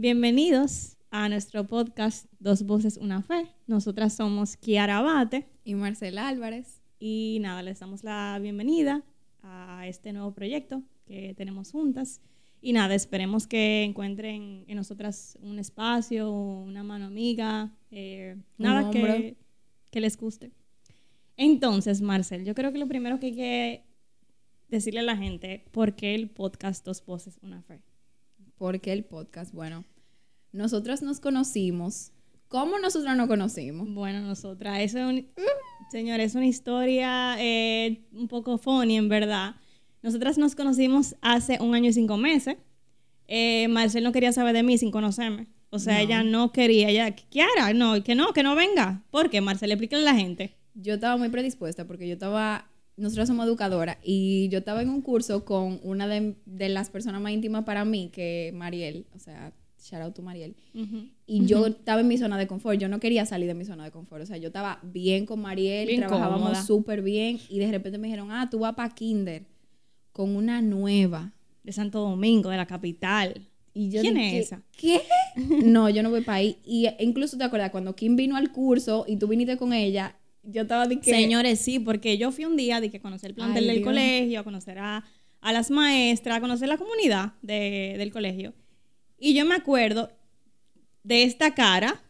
Bienvenidos 0.00 0.96
a 1.10 1.28
nuestro 1.28 1.66
podcast 1.66 2.26
Dos 2.38 2.62
Voces, 2.62 2.98
Una 2.98 3.20
Fe. 3.20 3.48
Nosotras 3.66 4.14
somos 4.14 4.56
Kiara 4.56 4.98
Abate 4.98 5.48
y 5.64 5.74
Marcela 5.74 6.28
Álvarez. 6.28 6.80
Y 7.00 7.38
nada, 7.40 7.64
les 7.64 7.80
damos 7.80 8.04
la 8.04 8.38
bienvenida 8.40 9.02
a 9.42 9.88
este 9.88 10.12
nuevo 10.12 10.30
proyecto 10.30 10.84
que 11.04 11.34
tenemos 11.34 11.72
juntas. 11.72 12.20
Y 12.60 12.74
nada, 12.74 12.94
esperemos 12.94 13.48
que 13.48 13.82
encuentren 13.82 14.64
en 14.68 14.76
nosotras 14.76 15.36
un 15.42 15.58
espacio, 15.58 16.30
una 16.30 16.84
mano 16.84 17.06
amiga, 17.06 17.76
eh, 17.90 18.36
nada 18.56 18.92
que, 18.92 19.36
que 19.90 20.00
les 20.00 20.16
guste. 20.16 20.52
Entonces, 21.36 22.02
Marcel, 22.02 22.44
yo 22.44 22.54
creo 22.54 22.72
que 22.72 22.78
lo 22.78 22.86
primero 22.86 23.18
que 23.18 23.26
hay 23.26 23.34
que 23.34 23.84
decirle 24.68 25.00
a 25.00 25.02
la 25.02 25.16
gente, 25.16 25.64
¿por 25.72 25.96
qué 25.96 26.14
el 26.14 26.30
podcast 26.30 26.86
Dos 26.86 27.04
Voces, 27.04 27.40
Una 27.42 27.62
Fe? 27.62 27.80
¿Por 28.58 28.80
qué 28.80 28.92
el 28.92 29.04
podcast? 29.04 29.54
Bueno, 29.54 29.84
nosotras 30.50 31.00
nos 31.00 31.20
conocimos. 31.20 32.10
¿Cómo 32.48 32.78
nosotras 32.80 33.16
nos 33.16 33.28
conocimos? 33.28 33.88
Bueno, 33.88 34.20
nosotras, 34.20 34.80
eso 34.80 34.98
es 34.98 35.04
un, 35.04 35.28
señor, 35.92 36.18
es 36.18 36.34
una 36.34 36.46
historia 36.46 37.36
eh, 37.38 38.02
un 38.12 38.26
poco 38.26 38.58
funny, 38.58 38.96
en 38.96 39.08
verdad. 39.08 39.54
Nosotras 40.02 40.38
nos 40.38 40.56
conocimos 40.56 41.14
hace 41.20 41.58
un 41.60 41.74
año 41.74 41.90
y 41.90 41.92
cinco 41.92 42.16
meses. 42.16 42.56
Eh, 43.28 43.68
Marcel 43.68 44.02
no 44.02 44.10
quería 44.10 44.32
saber 44.32 44.54
de 44.54 44.64
mí 44.64 44.76
sin 44.76 44.90
conocerme. 44.90 45.46
O 45.70 45.78
sea, 45.78 46.00
ella 46.00 46.24
no 46.24 46.50
quería, 46.50 46.88
ella, 46.88 47.14
Kiara, 47.14 47.74
no, 47.74 48.02
que 48.02 48.14
no, 48.14 48.32
que 48.32 48.42
no 48.42 48.56
venga. 48.56 49.04
¿Por 49.10 49.30
qué, 49.30 49.40
Marcel? 49.40 49.70
Explícale 49.70 50.02
a 50.02 50.12
la 50.12 50.18
gente. 50.18 50.56
Yo 50.74 50.94
estaba 50.94 51.16
muy 51.16 51.28
predispuesta 51.28 51.86
porque 51.86 52.08
yo 52.08 52.14
estaba, 52.14 52.70
nosotros 52.98 53.28
somos 53.28 53.46
educadoras 53.46 53.96
y 54.02 54.48
yo 54.50 54.58
estaba 54.58 54.82
en 54.82 54.90
un 54.90 55.02
curso 55.02 55.44
con 55.44 55.80
una 55.82 56.06
de, 56.08 56.34
las 56.68 56.90
personas 56.90 57.20
más 57.20 57.32
íntimas 57.32 57.64
para 57.64 57.84
mí, 57.84 58.10
que 58.12 58.52
Mariel, 58.54 59.06
o 59.14 59.18
sea, 59.18 59.52
shout 59.80 60.02
out 60.02 60.14
to 60.14 60.22
Mariel. 60.22 60.54
Y 61.26 61.46
yo 61.46 61.66
estaba 61.66 62.00
en 62.00 62.08
mi 62.08 62.18
zona 62.18 62.36
de 62.36 62.46
confort, 62.46 62.78
yo 62.78 62.88
no 62.88 63.00
quería 63.00 63.24
salir 63.24 63.46
de 63.46 63.54
mi 63.54 63.64
zona 63.64 63.84
de 63.84 63.90
confort, 63.90 64.22
o 64.22 64.26
sea, 64.26 64.36
yo 64.36 64.48
estaba 64.48 64.80
bien 64.82 65.26
con 65.26 65.40
Mariel, 65.40 65.96
trabajábamos 65.96 66.66
súper 66.66 67.02
bien 67.02 67.38
y 67.48 67.58
de 67.58 67.70
repente 67.70 67.98
me 67.98 68.08
dijeron, 68.08 68.30
ah, 68.30 68.48
tú 68.50 68.60
vas 68.60 68.74
para 68.74 68.94
Kinder 68.94 69.46
con 70.12 70.34
una 70.34 70.60
nueva. 70.60 71.32
De 71.62 71.72
Santo 71.72 72.00
Domingo, 72.00 72.48
de 72.48 72.56
la 72.56 72.66
capital. 72.66 73.46
Y 73.74 73.90
yo 73.90 74.00
¿Quién 74.00 74.16
es 74.16 74.46
esa? 74.46 74.62
¿Qué? 74.76 75.02
No, 75.64 75.88
yo 75.88 76.02
no 76.02 76.10
voy 76.10 76.22
para 76.22 76.38
ahí. 76.38 76.58
Y 76.64 76.88
incluso 76.98 77.36
te 77.36 77.44
acuerdas, 77.44 77.70
cuando 77.70 77.94
Kim 77.94 78.16
vino 78.16 78.36
al 78.36 78.50
curso 78.50 79.04
y 79.06 79.16
tú 79.18 79.28
viniste 79.28 79.56
con 79.56 79.72
ella, 79.72 80.16
yo 80.42 80.62
estaba 80.62 80.86
de 80.86 81.00
que... 81.00 81.10
Señores, 81.10 81.60
sí, 81.60 81.78
porque 81.78 82.18
yo 82.18 82.32
fui 82.32 82.44
un 82.44 82.56
día 82.56 82.80
de 82.80 82.90
que 82.90 83.00
conocer 83.00 83.30
el 83.30 83.34
plantel 83.34 83.66
del 83.66 83.82
colegio, 83.82 84.40
a 84.40 84.44
conocer 84.44 84.78
a, 84.78 85.04
las 85.42 85.70
maestras, 85.70 86.38
a 86.38 86.40
conocer 86.40 86.68
la 86.68 86.78
comunidad 86.78 87.32
del 87.42 88.12
colegio. 88.12 88.54
Y 89.18 89.34
yo 89.34 89.44
me 89.44 89.54
acuerdo 89.54 90.10
de 91.02 91.24
esta 91.24 91.54
cara, 91.54 92.00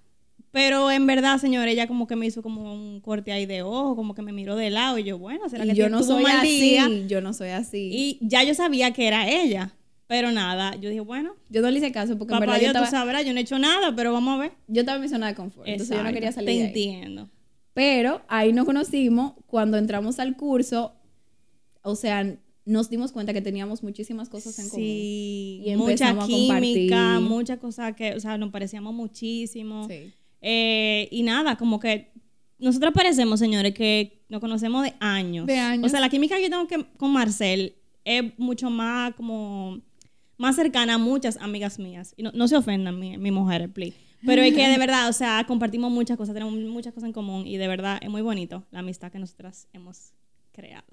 pero 0.51 0.91
en 0.91 1.07
verdad, 1.07 1.39
señor, 1.39 1.69
ella 1.69 1.87
como 1.87 2.07
que 2.07 2.17
me 2.17 2.27
hizo 2.27 2.43
como 2.43 2.73
un 2.73 3.01
corte 3.01 3.33
ahí 3.33 3.47
de 3.47 3.63
ojo, 3.63 3.97
como 3.97 4.15
que 4.15 4.23
me 4.23 4.33
miró 4.33 4.57
de 4.57 4.71
lado 4.71 4.99
y 4.99 5.05
yo, 5.05 5.19
bueno, 5.19 5.49
será 5.49 5.65
que 5.65 5.75
yo 5.75 5.89
no 5.89 6.03
soy 6.03 6.25
así, 6.25 7.07
yo 7.07 7.21
no 7.21 7.33
soy 7.33 7.51
así. 7.51 7.91
Y 7.93 8.19
ya 8.23 8.43
yo 8.43 8.55
sabía 8.55 8.93
que 8.93 9.07
era 9.07 9.29
ella. 9.29 9.75
Pero 10.09 10.33
nada, 10.33 10.75
yo 10.77 10.89
dije, 10.89 11.03
bueno. 11.03 11.37
Yo 11.51 11.61
no 11.61 11.71
le 11.71 11.79
hice 11.79 11.93
caso 11.93 12.17
porque 12.17 12.33
en 12.33 12.41
verdad 12.41 12.59
yo, 12.59 12.69
estaba, 12.69 12.87
tú 12.87 12.91
sabrás, 12.91 13.27
yo 13.27 13.35
no 13.35 13.41
he 13.41 13.43
hecho 13.43 13.59
nada, 13.59 13.95
pero 13.95 14.11
vamos 14.11 14.37
a 14.37 14.41
ver. 14.41 14.53
Yo 14.67 14.81
estaba 14.81 14.97
en 14.97 15.03
mi 15.03 15.09
zona 15.09 15.27
de 15.27 15.35
confort, 15.35 15.69
entonces 15.69 15.95
yo 15.95 16.03
no 16.03 16.13
quería 16.13 16.33
salir 16.33 16.49
Te 16.49 16.55
de 16.55 16.67
entiendo. 16.67 17.31
Pero 17.79 18.23
ahí 18.27 18.53
nos 18.53 18.65
conocimos 18.65 19.35
cuando 19.47 19.79
entramos 19.79 20.19
al 20.19 20.37
curso, 20.37 20.97
o 21.83 21.95
sea, 21.95 22.37
nos 22.65 22.91
dimos 22.91 23.13
cuenta 23.13 23.33
que 23.33 23.41
teníamos 23.41 23.85
muchísimas 23.85 24.29
cosas 24.29 24.59
en 24.59 24.69
común. 24.69 24.85
Sí, 24.85 25.63
y 25.65 25.77
mucha 25.77 26.19
química, 26.27 27.21
muchas 27.21 27.61
cosas 27.61 27.95
que, 27.95 28.15
o 28.15 28.19
sea, 28.19 28.37
nos 28.37 28.51
parecíamos 28.51 28.93
muchísimo. 28.93 29.87
Sí. 29.89 30.13
Eh, 30.41 31.07
y 31.13 31.23
nada, 31.23 31.55
como 31.55 31.79
que 31.79 32.11
nosotros 32.59 32.93
parecemos, 32.93 33.39
señores, 33.39 33.75
que 33.75 34.25
nos 34.29 34.41
conocemos 34.41 34.83
de 34.83 34.95
años. 34.99 35.47
De 35.47 35.59
años. 35.59 35.87
O 35.87 35.89
sea, 35.89 36.01
la 36.01 36.09
química 36.09 36.35
que 36.35 36.43
yo 36.43 36.51
tengo 36.51 36.67
que, 36.67 36.85
con 36.97 37.13
Marcel 37.13 37.77
es 38.05 38.37
mucho 38.39 38.71
más 38.71 39.15
como 39.15 39.81
más 40.37 40.57
cercana 40.57 40.95
a 40.95 40.99
muchas 40.99 41.37
amigas 41.37 41.79
mías. 41.79 42.13
Y 42.17 42.25
no, 42.25 42.49
se 42.49 42.57
ofendan 42.57 42.99
mi, 42.99 43.19
mi 43.19 43.31
mujer, 43.31 43.73
please. 43.73 44.08
Pero 44.25 44.43
es 44.43 44.55
que 44.55 44.69
de 44.69 44.79
verdad, 44.79 45.09
o 45.09 45.13
sea, 45.13 45.45
compartimos 45.47 45.91
muchas 45.91 46.17
cosas, 46.17 46.35
tenemos 46.35 46.55
muchas 46.55 46.93
cosas 46.93 47.09
en 47.09 47.13
común 47.13 47.47
y 47.47 47.57
de 47.57 47.69
verdad 47.69 47.99
es 48.03 48.09
muy 48.09 48.23
bonito 48.23 48.65
la 48.71 48.81
amistad 48.81 49.13
que 49.13 49.19
nosotras 49.19 49.69
hemos 49.73 50.13
creado. 50.53 50.87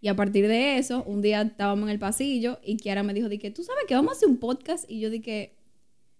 Y 0.00 0.08
a 0.08 0.16
partir 0.16 0.48
de 0.48 0.78
eso, 0.78 1.04
un 1.04 1.22
día 1.22 1.42
estábamos 1.42 1.84
en 1.84 1.90
el 1.90 2.00
pasillo 2.00 2.58
y 2.64 2.76
Kiara 2.76 3.04
me 3.04 3.14
dijo, 3.14 3.28
que 3.28 3.50
tú 3.52 3.62
sabes 3.62 3.84
que 3.86 3.94
vamos 3.94 4.14
a 4.14 4.16
hacer 4.16 4.28
un 4.28 4.38
podcast 4.38 4.84
y 4.90 4.98
yo 4.98 5.10
dije, 5.10 5.54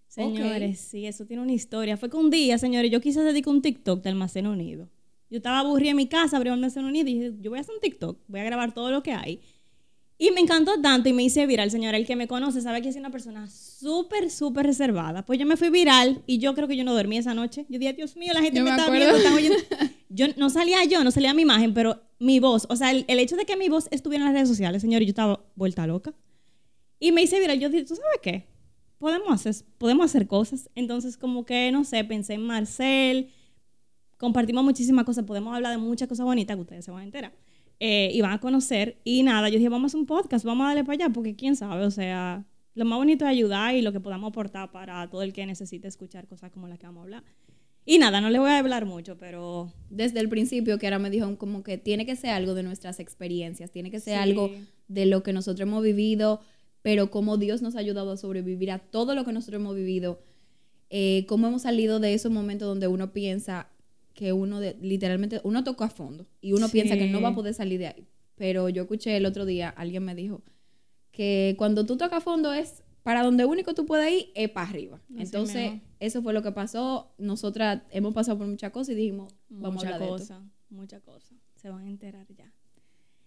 señores, 0.07 0.79
sí, 0.79 1.05
eso 1.05 1.25
tiene 1.25 1.43
una 1.43 1.51
historia. 1.51 1.97
Fue 1.97 2.09
que 2.09 2.15
un 2.15 2.29
día, 2.29 2.57
señores, 2.57 2.89
yo 2.89 3.01
quise 3.01 3.21
dedicar 3.21 3.53
un 3.53 3.61
TikTok 3.61 4.01
del 4.01 4.13
Almacén 4.13 4.47
Unido. 4.47 4.87
Yo 5.29 5.37
estaba 5.37 5.59
aburrida 5.59 5.91
en 5.91 5.97
mi 5.97 6.07
casa, 6.07 6.37
abrí 6.37 6.49
un 6.49 6.53
Almacén 6.55 6.85
Unido 6.85 7.09
y 7.09 7.13
dije, 7.13 7.33
yo 7.41 7.49
voy 7.49 7.57
a 7.57 7.61
hacer 7.61 7.75
un 7.75 7.81
TikTok, 7.81 8.19
voy 8.27 8.39
a 8.39 8.43
grabar 8.45 8.73
todo 8.73 8.89
lo 8.89 9.03
que 9.03 9.11
hay. 9.11 9.41
Y 10.23 10.31
me 10.31 10.39
encantó 10.39 10.79
tanto 10.79 11.09
y 11.09 11.13
me 11.13 11.21
hice 11.21 11.45
viral, 11.45 11.69
señora. 11.69 11.97
El 11.97 12.05
que 12.05 12.15
me 12.15 12.29
conoce 12.29 12.61
sabe 12.61 12.81
que 12.81 12.93
soy 12.93 13.01
una 13.01 13.09
persona 13.09 13.45
súper, 13.49 14.31
súper 14.31 14.65
reservada. 14.65 15.25
Pues 15.25 15.37
yo 15.37 15.45
me 15.45 15.57
fui 15.57 15.69
viral 15.69 16.23
y 16.25 16.37
yo 16.37 16.55
creo 16.55 16.65
que 16.65 16.77
yo 16.77 16.85
no 16.85 16.93
dormí 16.93 17.17
esa 17.17 17.33
noche. 17.33 17.65
Yo 17.67 17.77
dije, 17.77 17.91
Dios 17.91 18.15
mío, 18.15 18.31
la 18.33 18.41
gente 18.41 18.63
me, 18.63 18.69
está 18.69 18.89
viendo, 18.89 19.17
están 19.17 19.33
oyendo. 19.33 19.57
Yo 20.07 20.27
no 20.37 20.49
salía 20.49 20.81
yo, 20.85 21.03
no 21.03 21.11
salía 21.11 21.33
mi 21.33 21.41
imagen, 21.41 21.73
pero 21.73 21.99
mi 22.19 22.39
voz, 22.39 22.67
o 22.69 22.75
sea, 22.75 22.91
el, 22.91 23.05
hecho 23.07 23.35
de 23.35 23.45
que 23.45 23.57
mi 23.57 23.67
voz 23.67 23.89
estuviera 23.89 24.23
en 24.23 24.27
las 24.27 24.35
redes 24.35 24.47
sociales, 24.47 24.83
señor, 24.83 25.01
yo 25.01 25.09
estaba 25.09 25.43
vuelta 25.55 25.87
loca. 25.87 26.13
Y 26.99 27.11
me 27.11 27.23
hice 27.23 27.39
viral. 27.39 27.59
Yo 27.59 27.67
dije, 27.67 27.83
¿tú 27.83 27.95
sabes 27.95 28.19
qué? 28.21 28.45
Podemos 28.99 29.29
hacer, 29.29 29.65
podemos 29.77 30.05
hacer 30.05 30.27
cosas. 30.27 30.69
Entonces, 30.75 31.17
como 31.17 31.45
que, 31.45 31.69
no 31.73 31.83
sé, 31.83 32.01
pensé 32.05 32.35
en 32.35 32.45
Marcel. 32.45 33.29
Compartimos 34.17 34.63
muchísimas 34.63 35.03
cosas. 35.03 35.25
Podemos 35.25 35.53
hablar 35.53 35.71
de 35.71 35.79
muchas 35.79 36.07
cosas 36.07 36.25
bonitas 36.25 36.55
que 36.55 36.61
ustedes 36.61 36.85
se 36.85 36.91
van 36.91 37.01
a 37.01 37.03
enterar 37.03 37.33
eh, 37.79 38.11
y 38.13 38.21
van 38.21 38.31
a 38.31 38.39
conocer. 38.39 38.97
Y 39.03 39.23
nada, 39.23 39.49
yo 39.49 39.57
dije, 39.57 39.69
vamos 39.69 39.89
a 39.89 39.91
hacer 39.91 39.99
un 39.99 40.05
podcast, 40.05 40.45
vamos 40.45 40.65
a 40.65 40.67
darle 40.69 40.83
para 40.83 41.05
allá, 41.05 41.13
porque 41.13 41.35
quién 41.35 41.55
sabe, 41.55 41.85
o 41.85 41.91
sea, 41.91 42.45
lo 42.75 42.85
más 42.85 42.97
bonito 42.97 43.25
es 43.25 43.31
ayudar 43.31 43.75
y 43.75 43.81
lo 43.81 43.91
que 43.91 43.99
podamos 43.99 44.29
aportar 44.29 44.71
para 44.71 45.07
todo 45.09 45.21
el 45.21 45.33
que 45.33 45.45
necesite 45.45 45.87
escuchar 45.87 46.27
cosas 46.27 46.51
como 46.51 46.67
las 46.67 46.79
que 46.79 46.85
vamos 46.85 47.01
a 47.01 47.03
hablar. 47.03 47.23
Y 47.85 47.97
nada, 47.97 48.21
no 48.21 48.29
le 48.29 48.39
voy 48.39 48.49
a 48.49 48.59
hablar 48.59 48.85
mucho, 48.85 49.17
pero... 49.17 49.73
Desde 49.89 50.19
el 50.21 50.29
principio, 50.29 50.79
que 50.79 50.87
ahora 50.87 50.99
me 50.99 51.09
dijo 51.09 51.37
como 51.37 51.63
que 51.63 51.77
tiene 51.77 52.05
que 52.05 52.15
ser 52.15 52.29
algo 52.29 52.53
de 52.53 52.63
nuestras 52.63 52.99
experiencias, 52.99 53.71
tiene 53.71 53.91
que 53.91 53.99
ser 53.99 54.17
algo 54.17 54.49
de 54.87 55.05
lo 55.05 55.21
que 55.21 55.33
nosotros 55.33 55.67
hemos 55.67 55.83
vivido, 55.83 56.39
pero 56.81 57.11
cómo 57.11 57.37
Dios 57.37 57.61
nos 57.61 57.75
ha 57.75 57.79
ayudado 57.79 58.11
a 58.11 58.17
sobrevivir 58.17 58.71
a 58.71 58.79
todo 58.79 59.15
lo 59.15 59.25
que 59.25 59.33
nosotros 59.33 59.59
hemos 59.59 59.75
vivido, 59.75 60.21
eh, 60.89 61.25
cómo 61.27 61.47
hemos 61.47 61.63
salido 61.63 61.99
de 61.99 62.13
esos 62.13 62.31
momentos 62.31 62.67
donde 62.67 62.87
uno 62.87 63.11
piensa, 63.11 63.69
que 64.13 64.33
uno 64.33 64.59
literalmente, 64.81 65.41
uno 65.43 65.63
tocó 65.63 65.83
a 65.83 65.89
fondo 65.89 66.27
y 66.41 66.53
uno 66.53 66.69
piensa 66.69 66.95
que 66.95 67.07
no 67.07 67.21
va 67.21 67.29
a 67.29 67.35
poder 67.35 67.53
salir 67.53 67.79
de 67.79 67.87
ahí. 67.87 68.07
Pero 68.35 68.69
yo 68.69 68.83
escuché 68.83 69.17
el 69.17 69.25
otro 69.25 69.45
día, 69.45 69.69
alguien 69.69 70.03
me 70.03 70.15
dijo 70.15 70.43
que 71.11 71.55
cuando 71.57 71.85
tú 71.85 71.97
tocas 71.97 72.17
a 72.17 72.21
fondo 72.21 72.53
es 72.53 72.83
para 73.03 73.21
donde 73.23 73.45
único 73.45 73.73
tú 73.73 73.85
puedes 73.85 74.11
ir 74.11 74.31
es 74.33 74.49
para 74.49 74.67
arriba. 74.67 75.01
Entonces, 75.17 75.81
eso 75.99 76.21
fue 76.21 76.33
lo 76.33 76.41
que 76.41 76.51
pasó. 76.51 77.13
Nosotras 77.17 77.83
hemos 77.91 78.13
pasado 78.13 78.37
por 78.37 78.47
muchas 78.47 78.71
cosas 78.71 78.93
y 78.93 78.95
dijimos, 78.95 79.33
vamos 79.49 79.83
a 79.83 79.95
hablar 79.95 80.09
cosa, 80.09 80.43
Muchas 80.69 81.01
cosas. 81.01 81.37
Se 81.55 81.69
van 81.69 81.85
a 81.85 81.89
enterar 81.89 82.25
ya. 82.35 82.51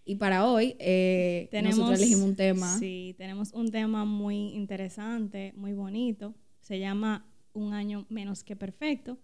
Y 0.03 0.15
para 0.15 0.47
hoy, 0.47 0.75
eh, 0.79 1.47
tenemos, 1.51 1.79
nosotros 1.79 1.99
elegimos 1.99 2.29
un 2.29 2.35
tema. 2.35 2.77
Sí, 2.79 3.13
tenemos 3.17 3.53
un 3.53 3.71
tema 3.71 4.05
muy 4.05 4.53
interesante, 4.55 5.53
muy 5.55 5.73
bonito. 5.73 6.33
Se 6.61 6.79
llama 6.79 7.25
Un 7.53 7.73
año 7.73 8.05
menos 8.09 8.43
que 8.43 8.55
perfecto. 8.55 9.17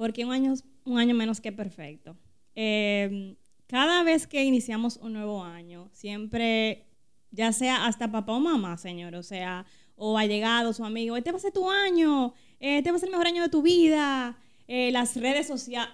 Porque 0.00 0.24
un 0.24 0.32
año 0.32 0.54
un 0.86 0.98
año 0.98 1.14
menos 1.14 1.42
que 1.42 1.52
perfecto. 1.52 2.16
Em, 2.54 3.36
cada 3.66 4.02
vez 4.02 4.26
que 4.26 4.42
iniciamos 4.42 4.96
un 4.96 5.12
nuevo 5.12 5.44
año, 5.44 5.90
siempre, 5.92 6.86
ya 7.30 7.52
sea 7.52 7.84
hasta 7.84 8.10
papá 8.10 8.32
o 8.32 8.40
mamá, 8.40 8.78
señor, 8.78 9.14
o 9.14 9.22
sea, 9.22 9.66
o 9.96 10.16
allegados 10.16 10.80
o 10.80 10.86
amigos, 10.86 11.18
este 11.18 11.32
va 11.32 11.36
a 11.36 11.40
ser 11.40 11.52
tu 11.52 11.70
año, 11.70 12.32
este 12.60 12.90
va 12.90 12.96
a 12.96 12.98
ser 12.98 13.08
el 13.08 13.12
mejor 13.12 13.26
año 13.26 13.42
de 13.42 13.50
tu 13.50 13.60
vida. 13.60 14.38
Eh, 14.66 14.90
las, 14.90 15.16
redes 15.16 15.46
sociales 15.46 15.90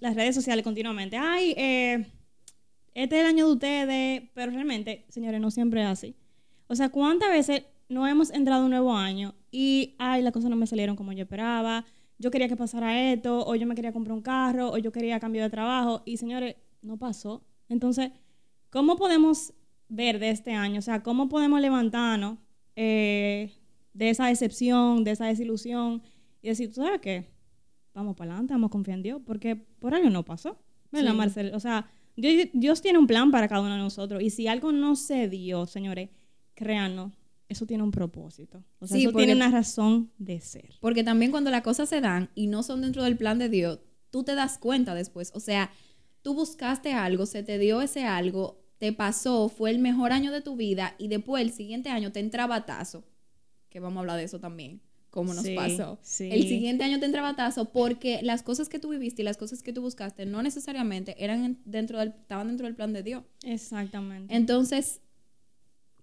las 0.00 0.14
redes 0.14 0.34
sociales 0.34 0.64
continuamente, 0.64 1.18
ay, 1.18 1.52
eh, 1.58 2.06
este 2.94 3.16
es 3.16 3.20
el 3.20 3.26
año 3.26 3.46
de 3.46 3.52
ustedes, 3.52 4.22
pero 4.32 4.52
realmente, 4.52 5.04
señores, 5.10 5.38
no 5.38 5.50
siempre 5.50 5.82
es 5.82 5.86
así. 5.86 6.16
O 6.66 6.74
sea, 6.74 6.88
¿cuántas 6.88 7.28
veces 7.28 7.64
no 7.90 8.06
hemos 8.06 8.30
entrado 8.30 8.64
un 8.64 8.70
nuevo 8.70 8.96
año 8.96 9.34
y, 9.50 9.96
ay, 9.98 10.22
las 10.22 10.32
cosas 10.32 10.48
no 10.48 10.56
me 10.56 10.66
salieron 10.66 10.96
como 10.96 11.12
yo 11.12 11.24
esperaba? 11.24 11.84
Yo 12.20 12.30
quería 12.30 12.48
que 12.48 12.56
pasara 12.56 13.12
esto, 13.12 13.46
o 13.46 13.54
yo 13.54 13.66
me 13.66 13.74
quería 13.74 13.92
comprar 13.92 14.14
un 14.14 14.20
carro, 14.22 14.70
o 14.70 14.76
yo 14.76 14.92
quería 14.92 15.18
cambio 15.18 15.42
de 15.42 15.48
trabajo, 15.48 16.02
y 16.04 16.18
señores, 16.18 16.54
no 16.82 16.98
pasó. 16.98 17.42
Entonces, 17.70 18.12
¿cómo 18.68 18.96
podemos 18.96 19.54
ver 19.88 20.18
de 20.18 20.28
este 20.28 20.52
año? 20.52 20.80
O 20.80 20.82
sea, 20.82 21.02
¿cómo 21.02 21.30
podemos 21.30 21.60
levantarnos 21.62 22.38
eh, 22.76 23.54
de 23.94 24.10
esa 24.10 24.26
decepción, 24.26 25.02
de 25.02 25.12
esa 25.12 25.26
desilusión, 25.26 26.02
y 26.42 26.48
decir, 26.48 26.68
¿tú 26.68 26.82
sabes 26.82 27.00
qué? 27.00 27.26
Vamos 27.94 28.16
para 28.16 28.32
adelante, 28.32 28.52
vamos 28.52 28.68
a 28.68 28.72
confiar 28.72 28.98
en 28.98 29.02
Dios, 29.02 29.22
porque 29.24 29.56
por 29.56 29.94
algo 29.94 30.10
no 30.10 30.22
pasó. 30.22 30.58
¿Verdad, 30.92 31.14
Marcel? 31.14 31.54
O 31.54 31.60
sea, 31.60 31.90
Dios, 32.16 32.50
Dios, 32.52 32.82
tiene 32.82 32.98
un 32.98 33.06
plan 33.06 33.30
para 33.30 33.48
cada 33.48 33.62
uno 33.62 33.72
de 33.72 33.78
nosotros, 33.78 34.22
y 34.22 34.28
si 34.28 34.46
algo 34.46 34.72
no 34.72 34.94
se 34.94 35.26
dio, 35.30 35.64
señores, 35.64 36.10
créanos, 36.54 37.12
eso 37.50 37.66
tiene 37.66 37.82
un 37.82 37.90
propósito. 37.90 38.64
O 38.78 38.86
sea, 38.86 38.96
eso 38.96 39.12
tiene 39.12 39.34
una 39.34 39.50
razón 39.50 40.10
de 40.18 40.40
ser. 40.40 40.70
Porque 40.80 41.04
también 41.04 41.30
cuando 41.30 41.50
las 41.50 41.62
cosas 41.62 41.88
se 41.88 42.00
dan 42.00 42.30
y 42.34 42.46
no 42.46 42.62
son 42.62 42.80
dentro 42.80 43.02
del 43.04 43.16
plan 43.16 43.38
de 43.38 43.48
Dios, 43.48 43.80
tú 44.10 44.22
te 44.22 44.34
das 44.34 44.56
cuenta 44.56 44.94
después. 44.94 45.32
O 45.34 45.40
sea, 45.40 45.70
tú 46.22 46.34
buscaste 46.34 46.92
algo, 46.92 47.26
se 47.26 47.42
te 47.42 47.58
dio 47.58 47.82
ese 47.82 48.04
algo, 48.04 48.62
te 48.78 48.92
pasó, 48.92 49.48
fue 49.48 49.70
el 49.70 49.80
mejor 49.80 50.12
año 50.12 50.32
de 50.32 50.40
tu 50.40 50.56
vida 50.56 50.94
y 50.96 51.08
después 51.08 51.42
el 51.42 51.52
siguiente 51.52 51.90
año 51.90 52.12
te 52.12 52.20
entra 52.20 52.46
batazo. 52.46 53.04
Que 53.68 53.80
vamos 53.80 53.98
a 53.98 54.00
hablar 54.00 54.16
de 54.16 54.24
eso 54.24 54.40
también 54.40 54.80
como 55.10 55.34
nos 55.34 55.46
pasó. 55.50 55.98
El 56.20 56.42
siguiente 56.46 56.84
año 56.84 57.00
te 57.00 57.06
entra 57.06 57.20
batazo 57.20 57.72
porque 57.72 58.20
las 58.22 58.42
cosas 58.42 58.68
que 58.68 58.78
tú 58.78 58.90
viviste 58.90 59.22
y 59.22 59.24
las 59.24 59.36
cosas 59.36 59.62
que 59.62 59.72
tú 59.72 59.82
buscaste 59.82 60.24
no 60.24 60.42
necesariamente 60.42 61.16
eran 61.22 61.58
dentro 61.64 61.98
del, 61.98 62.10
estaban 62.10 62.46
dentro 62.46 62.66
del 62.66 62.76
plan 62.76 62.92
de 62.92 63.02
Dios. 63.02 63.24
Exactamente. 63.42 64.34
Entonces, 64.34 65.00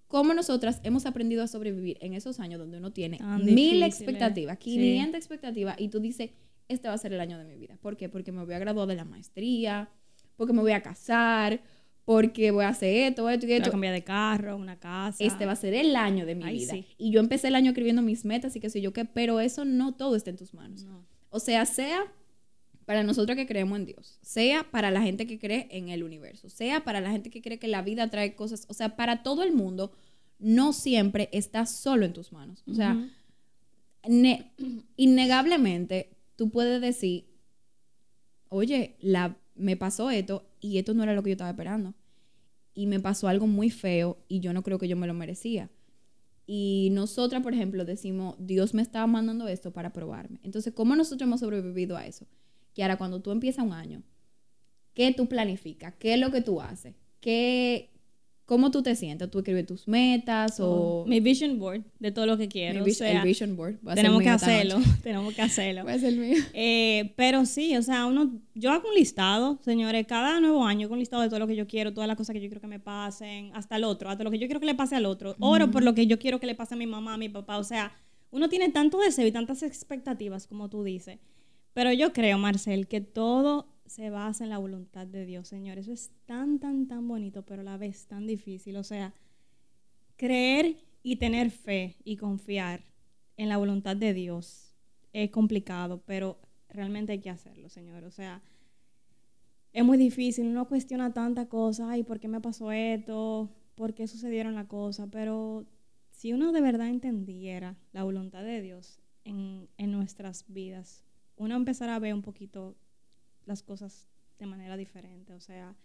cómo 0.08 0.34
nosotras 0.34 0.80
hemos 0.84 1.06
aprendido 1.06 1.44
a 1.44 1.48
sobrevivir 1.48 1.98
en 2.02 2.14
esos 2.14 2.40
años 2.40 2.60
donde 2.60 2.78
uno 2.78 2.92
tiene 2.92 3.20
mil 3.44 3.84
expectativas, 3.84 4.58
500 4.58 5.18
expectativas, 5.18 5.76
y 5.80 5.90
tú 5.90 6.00
dices, 6.00 6.32
este 6.68 6.88
va 6.88 6.94
a 6.94 6.98
ser 6.98 7.14
el 7.14 7.20
año 7.20 7.38
de 7.38 7.46
mi 7.46 7.56
vida. 7.58 7.78
¿Por 7.82 7.98
qué? 7.98 8.10
Porque 8.10 8.32
me 8.32 8.44
voy 8.44 8.54
a 8.54 8.60
graduar 8.60 8.88
de 8.88 8.96
la 8.96 9.06
maestría, 9.06 9.90
porque 10.36 10.54
me 10.54 10.62
voy 10.62 10.72
a 10.72 10.82
casar, 10.82 11.62
porque 12.06 12.52
voy 12.52 12.64
a 12.64 12.70
hacer 12.70 13.10
esto, 13.10 13.30
esto 13.30 13.46
y 13.46 13.52
esto. 13.52 13.64
Voy 13.64 13.70
a 13.70 13.72
cambiar 13.72 13.94
de 13.94 14.04
carro, 14.04 14.56
una 14.56 14.80
casa. 14.80 15.24
Este 15.24 15.46
va 15.46 15.52
a 15.52 15.56
ser 15.58 15.74
el 15.74 15.96
año 15.96 16.26
de 16.26 16.36
mi 16.36 16.46
vida. 16.52 16.74
Y 16.98 17.12
yo 17.12 17.20
empecé 17.20 17.50
el 17.50 17.56
año 17.56 17.72
escribiendo 17.72 18.02
mis 18.02 18.24
metas 18.24 18.56
y 18.56 18.60
qué 18.60 18.70
sé 18.70 18.82
yo 18.82 18.94
qué, 18.94 19.06
pero 19.06 19.40
eso 19.40 19.66
no 19.66 19.96
todo 19.96 20.16
está 20.16 20.30
en 20.30 20.38
tus 20.38 20.54
manos. 20.54 20.86
O 21.30 21.40
sea, 21.40 21.66
sea 21.66 22.06
para 22.88 23.04
nosotros 23.04 23.36
que 23.36 23.46
creemos 23.46 23.78
en 23.78 23.86
Dios, 23.86 24.18
sea 24.22 24.64
para 24.72 24.92
la 24.92 25.02
gente 25.02 25.28
que 25.28 25.38
cree 25.38 25.68
en 25.72 25.90
el 25.90 26.04
universo, 26.04 26.50
sea 26.50 26.86
para 26.86 27.02
la 27.02 27.12
gente 27.12 27.30
que 27.30 27.42
cree 27.42 27.60
que 27.60 27.68
la 27.68 27.82
vida 27.82 28.10
trae 28.10 28.34
cosas, 28.34 28.66
o 28.70 28.74
sea, 28.74 28.96
para 28.96 29.24
todo 29.24 29.44
el 29.44 29.52
mundo, 29.52 29.92
no 30.40 30.72
siempre 30.72 31.28
está 31.34 31.66
solo 31.66 32.06
en 32.06 32.14
tus 32.14 32.32
manos. 32.32 32.64
O 32.66 32.74
sea, 32.74 32.98
innegablemente 34.96 36.16
tú 36.38 36.50
puedes 36.50 36.80
decir, 36.80 37.26
oye, 38.48 38.96
la, 39.02 39.36
me 39.56 39.76
pasó 39.76 40.10
esto 40.10 40.48
y 40.62 40.78
esto 40.78 40.94
no 40.94 41.04
era 41.04 41.14
lo 41.14 41.24
que 41.24 41.32
yo 41.32 41.34
estaba 41.34 41.50
esperando. 41.50 41.94
Y 42.74 42.88
me 42.88 43.02
pasó 43.02 43.28
algo 43.28 43.48
muy 43.48 43.70
feo 43.70 44.18
y 44.30 44.40
yo 44.40 44.54
no 44.54 44.64
creo 44.64 44.80
que 44.80 44.88
yo 44.88 44.96
me 44.96 45.08
lo 45.08 45.14
merecía. 45.14 45.70
Y 46.46 46.88
nosotras, 46.94 47.44
por 47.44 47.54
ejemplo, 47.54 47.84
decimos, 47.84 48.38
Dios 48.40 48.74
me 48.74 48.82
estaba 48.82 49.08
mandando 49.08 49.50
esto 49.50 49.74
para 49.74 49.92
probarme. 49.92 50.40
Entonces, 50.44 50.74
¿cómo 50.74 50.96
nosotros 50.96 51.28
hemos 51.28 51.42
sobrevivido 51.42 51.98
a 51.98 52.08
eso? 52.08 52.26
Que 52.78 52.84
ahora 52.84 52.96
cuando 53.00 53.24
tú 53.24 53.32
empiezas 53.32 53.66
un 53.66 53.74
año, 53.74 54.04
¿qué 54.94 55.12
tú 55.12 55.28
planificas? 55.28 55.96
¿Qué 55.98 56.14
es 56.14 56.20
lo 56.20 56.30
que 56.30 56.42
tú 56.42 56.62
haces? 56.62 56.94
¿Qué, 57.20 57.90
¿Cómo 58.46 58.70
tú 58.70 58.84
te 58.84 58.96
sientes? 58.96 59.32
¿Tú 59.32 59.40
escribes 59.40 59.66
tus 59.66 59.88
metas 59.88 60.60
o...? 60.60 61.04
Mi 61.08 61.20
vision 61.20 61.58
board 61.58 61.82
de 61.98 62.12
todo 62.12 62.28
lo 62.28 62.38
que 62.38 62.48
quiero. 62.48 62.86
Mi 62.86 62.92
el 62.92 63.22
vision 63.24 63.56
board. 63.56 63.80
tenemos 63.96 64.22
que 64.22 64.30
hacerlo, 64.30 64.78
tenemos 65.02 65.34
que 65.34 65.42
hacerlo. 65.42 65.86
Va 65.86 65.94
a 65.94 65.98
ser 65.98 66.14
mío. 66.14 66.38
Eh, 66.54 67.14
pero 67.16 67.48
sí, 67.48 67.76
o 67.76 67.82
sea, 67.82 68.06
uno, 68.06 68.40
yo 68.54 68.72
hago 68.72 68.90
un 68.90 68.94
listado, 68.94 69.58
señores, 69.64 70.06
cada 70.06 70.40
nuevo 70.40 70.64
año 70.64 70.86
hago 70.86 70.94
un 70.94 71.00
listado 71.00 71.24
de 71.24 71.30
todo 71.30 71.40
lo 71.40 71.48
que 71.48 71.56
yo 71.56 71.66
quiero, 71.66 71.96
todas 71.96 72.08
las 72.08 72.16
cosas 72.16 72.36
que 72.36 72.40
yo 72.40 72.48
quiero 72.48 72.62
que 72.62 72.68
me 72.68 72.80
pasen, 72.80 73.50
hasta 73.56 73.78
el 73.78 73.86
otro, 73.86 74.08
hasta 74.12 74.24
lo 74.24 74.30
que 74.30 74.38
yo 74.38 74.46
quiero 74.46 74.60
que 74.60 74.68
le 74.68 74.76
pase 74.76 74.96
al 74.96 75.08
otro. 75.08 75.36
Oro 75.40 75.72
por 75.72 75.82
lo 75.82 75.96
que 75.96 76.06
yo 76.06 76.20
quiero 76.20 76.40
que 76.40 76.46
le 76.46 76.54
pase 76.54 76.76
a 76.76 76.78
mi 76.78 76.86
mamá, 76.86 77.16
a 77.16 77.18
mi 77.18 77.30
papá. 77.30 77.58
O 77.58 77.64
sea, 77.64 77.92
uno 78.30 78.50
tiene 78.50 78.70
tanto 78.70 79.00
deseo 79.00 79.26
y 79.26 79.32
tantas 79.32 79.64
expectativas, 79.64 80.48
como 80.48 80.70
tú 80.70 80.84
dices. 80.84 81.18
Pero 81.78 81.94
yo 81.94 82.12
creo, 82.12 82.40
Marcel, 82.40 82.88
que 82.88 83.02
todo 83.02 83.68
se 83.86 84.10
basa 84.10 84.44
en 84.44 84.50
la 84.50 84.58
voluntad 84.58 85.06
de 85.06 85.28
Dios, 85.28 85.48
Señor. 85.48 85.78
Eso 85.78 85.92
es 85.92 86.10
tan, 86.26 86.58
tan, 86.58 86.88
tan 86.88 87.08
bonito, 87.08 87.46
pero 87.46 87.62
a 87.62 87.64
la 87.64 87.78
vez 87.78 88.08
tan 88.08 88.26
difícil. 88.26 88.78
O 88.78 88.84
sea, 88.84 89.14
creer 90.16 90.78
y 91.04 91.18
tener 91.18 91.52
fe 91.52 91.98
y 92.04 92.18
confiar 92.18 92.84
en 93.36 93.48
la 93.48 93.58
voluntad 93.58 93.96
de 93.96 94.16
Dios 94.16 94.74
es 95.14 95.30
complicado, 95.30 96.02
pero 96.04 96.40
realmente 96.68 97.12
hay 97.12 97.20
que 97.20 97.30
hacerlo, 97.30 97.70
Señor. 97.70 98.06
O 98.06 98.12
sea, 98.12 98.42
es 99.72 99.86
muy 99.86 100.00
difícil, 100.00 100.48
uno 100.48 100.68
cuestiona 100.68 101.14
tantas 101.14 101.46
cosas, 101.46 101.90
ay, 101.92 102.02
¿por 102.02 102.20
qué 102.20 102.28
me 102.28 102.42
pasó 102.42 102.72
esto? 102.72 103.52
¿Por 103.76 103.94
qué 103.94 104.08
sucedieron 104.08 104.56
las 104.56 104.66
cosas? 104.66 105.10
Pero 105.12 105.68
si 106.10 106.34
uno 106.34 106.54
de 106.54 106.62
verdad 106.62 106.88
entendiera 106.88 107.78
la 107.94 108.02
voluntad 108.02 108.44
de 108.44 108.64
Dios 108.64 109.00
en, 109.26 109.70
en 109.78 109.92
nuestras 109.92 110.44
vidas, 110.48 111.04
uno 111.38 111.56
empezará 111.56 111.96
a 111.96 112.00
ver 112.00 112.14
un 112.14 112.22
poquito 112.22 112.76
las 113.46 113.64
cosas 113.64 114.08
de 114.40 114.46
manera 114.46 114.76
diferente, 114.78 115.34
o 115.34 115.40
sea, 115.40 115.76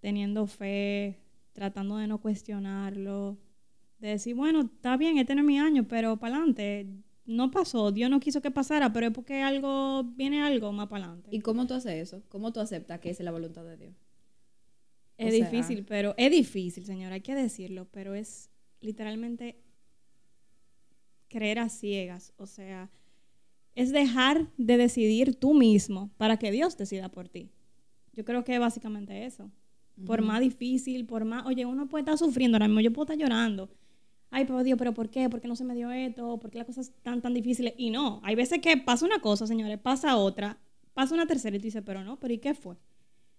teniendo 0.00 0.46
fe, 0.46 1.20
tratando 1.52 1.96
de 1.98 2.06
no 2.06 2.20
cuestionarlo, 2.20 3.38
de 3.98 4.08
decir, 4.08 4.34
bueno, 4.34 4.62
está 4.62 4.96
bien, 4.96 5.18
este 5.18 5.34
no 5.34 5.42
es 5.42 5.46
mi 5.46 5.58
año, 5.58 5.86
pero 5.86 6.16
para 6.16 6.36
adelante, 6.36 6.86
no 7.26 7.50
pasó, 7.50 7.92
Dios 7.92 8.10
no 8.10 8.18
quiso 8.18 8.40
que 8.40 8.50
pasara, 8.50 8.92
pero 8.92 9.06
es 9.06 9.12
porque 9.12 9.42
algo, 9.42 10.04
viene 10.04 10.42
algo 10.42 10.72
más 10.72 10.88
para 10.88 11.04
adelante. 11.04 11.28
¿Y 11.32 11.40
cómo 11.40 11.66
tú 11.66 11.74
haces 11.74 11.92
eso? 11.92 12.22
¿Cómo 12.28 12.52
tú 12.52 12.60
aceptas 12.60 12.98
que 13.00 13.10
es 13.10 13.20
la 13.20 13.30
voluntad 13.30 13.64
de 13.64 13.76
Dios? 13.76 13.94
Es 15.18 15.34
difícil, 15.34 15.84
pero 15.84 16.14
es 16.16 16.30
difícil, 16.30 16.86
señor, 16.86 17.12
hay 17.12 17.20
que 17.20 17.34
decirlo, 17.34 17.86
pero 17.90 18.14
es 18.14 18.50
literalmente 18.80 19.60
creer 21.28 21.58
a 21.58 21.68
ciegas, 21.68 22.32
o 22.38 22.46
sea, 22.46 22.90
es 23.74 23.92
dejar 23.92 24.48
de 24.56 24.76
decidir 24.76 25.34
tú 25.34 25.54
mismo 25.54 26.10
para 26.16 26.38
que 26.38 26.50
Dios 26.50 26.76
decida 26.76 27.08
por 27.08 27.28
ti. 27.28 27.50
Yo 28.12 28.24
creo 28.24 28.44
que 28.44 28.54
es 28.54 28.60
básicamente 28.60 29.24
eso. 29.24 29.50
Por 30.06 30.22
más 30.22 30.40
difícil, 30.40 31.04
por 31.04 31.24
más, 31.24 31.44
oye, 31.46 31.66
uno 31.66 31.88
puede 31.88 32.02
estar 32.02 32.16
sufriendo 32.16 32.56
ahora 32.56 32.68
mismo, 32.68 32.80
yo 32.80 32.92
puedo 32.92 33.04
estar 33.04 33.18
llorando. 33.18 33.68
Ay, 34.30 34.44
pero 34.44 34.62
Dios, 34.62 34.78
¿pero 34.78 34.94
por 34.94 35.10
qué? 35.10 35.28
¿Por 35.28 35.40
qué 35.40 35.48
no 35.48 35.56
se 35.56 35.64
me 35.64 35.74
dio 35.74 35.90
esto? 35.90 36.38
¿Por 36.38 36.50
qué 36.50 36.58
las 36.58 36.66
cosas 36.66 36.88
están 36.88 37.20
tan 37.20 37.34
difíciles? 37.34 37.74
Y 37.76 37.90
no, 37.90 38.20
hay 38.22 38.34
veces 38.34 38.60
que 38.60 38.76
pasa 38.76 39.04
una 39.04 39.20
cosa, 39.20 39.46
señores, 39.46 39.78
pasa 39.78 40.16
otra, 40.16 40.58
pasa 40.94 41.14
una 41.14 41.26
tercera 41.26 41.56
y 41.56 41.58
tú 41.58 41.64
dices, 41.64 41.82
pero 41.84 42.02
no, 42.04 42.18
pero 42.18 42.32
¿y 42.32 42.38
qué 42.38 42.54
fue? 42.54 42.76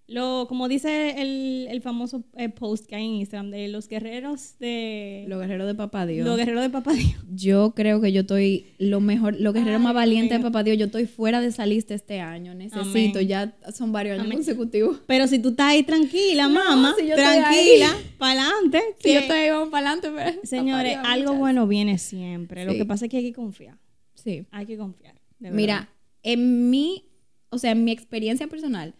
Lo, 0.07 0.45
como 0.49 0.67
dice 0.67 1.21
el, 1.21 1.67
el 1.69 1.81
famoso 1.81 2.25
eh, 2.35 2.49
post 2.49 2.85
que 2.85 2.95
hay 2.95 3.05
en 3.05 3.11
Instagram 3.13 3.49
de 3.49 3.69
los 3.69 3.87
guerreros 3.87 4.59
de... 4.59 5.23
Los 5.27 5.39
guerreros 5.39 5.67
de 5.67 5.75
Papá 5.75 6.05
Dios. 6.05 6.27
Los 6.27 6.35
guerreros 6.35 6.63
de 6.63 6.69
Papá 6.69 6.91
Dios. 6.91 7.15
Yo 7.33 7.73
creo 7.75 8.01
que 8.01 8.11
yo 8.11 8.21
estoy 8.21 8.73
lo 8.77 8.99
mejor, 8.99 9.39
los 9.39 9.53
guerreros 9.53 9.79
más 9.79 9.93
valientes 9.93 10.37
de 10.37 10.43
Papá 10.43 10.63
Dios. 10.63 10.77
Yo 10.77 10.87
estoy 10.87 11.05
fuera 11.05 11.39
de 11.39 11.47
esa 11.47 11.65
lista 11.65 11.93
este 11.93 12.19
año. 12.19 12.53
Necesito, 12.53 13.21
ya 13.21 13.55
son 13.73 13.93
varios 13.93 14.19
años 14.19 14.33
consecutivos. 14.33 14.99
Pero 15.07 15.27
si 15.27 15.39
tú 15.39 15.49
estás 15.49 15.67
ahí 15.67 15.83
tranquila, 15.83 16.49
mamá, 16.49 16.93
tranquila, 16.93 17.95
para 18.17 18.41
adelante. 18.41 18.81
Si 18.99 19.13
yo 19.13 19.19
estoy 19.19 19.37
ahí, 19.37 19.49
vamos 19.49 19.69
para 19.69 19.91
adelante. 19.91 20.39
Señores, 20.43 20.97
algo 21.05 21.35
bueno 21.35 21.67
viene 21.67 21.97
siempre. 21.97 22.65
Lo 22.65 22.73
que 22.73 22.85
pasa 22.85 23.05
es 23.05 23.11
que 23.11 23.17
hay 23.17 23.23
que 23.23 23.33
confiar. 23.33 23.77
Sí. 24.13 24.45
Hay 24.51 24.65
que 24.65 24.77
confiar. 24.77 25.15
Mira, 25.39 25.89
en 26.21 26.69
mi, 26.69 27.05
o 27.49 27.57
sea, 27.57 27.71
en 27.71 27.83
mi 27.83 27.91
experiencia 27.91 28.47
personal 28.47 28.93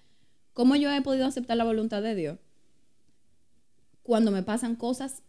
¿Cómo 0.53 0.75
yo 0.75 0.91
he 0.91 1.01
podido 1.01 1.25
aceptar 1.25 1.57
la 1.57 1.63
voluntad 1.63 2.01
de 2.01 2.15
Dios? 2.15 2.39
Cuando 4.03 4.31
me 4.31 4.43
pasan 4.43 4.75
cosas 4.75 5.23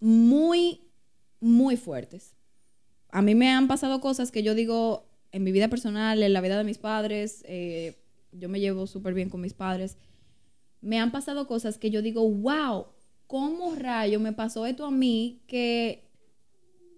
muy, 0.00 0.80
muy 1.40 1.76
fuertes. 1.76 2.34
A 3.10 3.22
mí 3.22 3.34
me 3.34 3.50
han 3.50 3.68
pasado 3.68 4.00
cosas 4.00 4.30
que 4.30 4.42
yo 4.42 4.54
digo 4.54 5.06
en 5.32 5.44
mi 5.44 5.52
vida 5.52 5.68
personal, 5.68 6.22
en 6.22 6.32
la 6.32 6.40
vida 6.40 6.58
de 6.58 6.64
mis 6.64 6.78
padres, 6.78 7.44
eh, 7.46 7.96
yo 8.32 8.48
me 8.48 8.60
llevo 8.60 8.86
súper 8.86 9.14
bien 9.14 9.30
con 9.30 9.40
mis 9.40 9.54
padres. 9.54 9.96
Me 10.80 10.98
han 10.98 11.10
pasado 11.10 11.46
cosas 11.46 11.78
que 11.78 11.90
yo 11.90 12.02
digo, 12.02 12.28
wow, 12.28 12.86
¿cómo 13.26 13.74
rayo 13.74 14.20
me 14.20 14.32
pasó 14.32 14.66
esto 14.66 14.86
a 14.86 14.90
mí 14.90 15.42
que, 15.46 16.08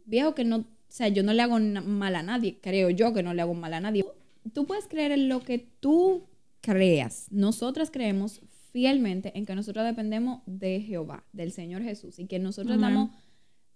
viejo, 0.05 0.35
que 0.35 0.45
no, 0.45 0.59
o 0.59 0.65
sea, 0.89 1.09
yo 1.09 1.23
no 1.23 1.33
le 1.33 1.43
hago 1.43 1.59
mal 1.59 2.17
a 2.17 2.23
nadie, 2.23 2.59
creo 2.61 2.91
yo 2.91 3.13
que 3.13 3.23
no 3.23 3.35
le 3.35 3.43
hago 3.43 3.55
mal 3.55 3.75
a 3.75 3.81
nadie. 3.81 4.05
Tú 4.53 4.67
puedes 4.67 4.87
creer 4.87 5.13
en 5.13 5.29
lo 5.29 5.41
que 5.41 5.59
tú 5.59 6.30
creas. 6.61 7.27
Nosotras 7.31 7.91
creemos 7.91 8.43
fielmente 8.73 9.37
en 9.37 9.47
que 9.47 9.55
nosotros 9.55 9.85
dependemos 9.85 10.43
de 10.47 10.81
Jehová, 10.81 11.25
del 11.33 11.53
Señor 11.53 11.83
Jesús, 11.83 12.19
y 12.19 12.27
que 12.27 12.39
nosotros 12.39 12.77
estamos 12.77 13.11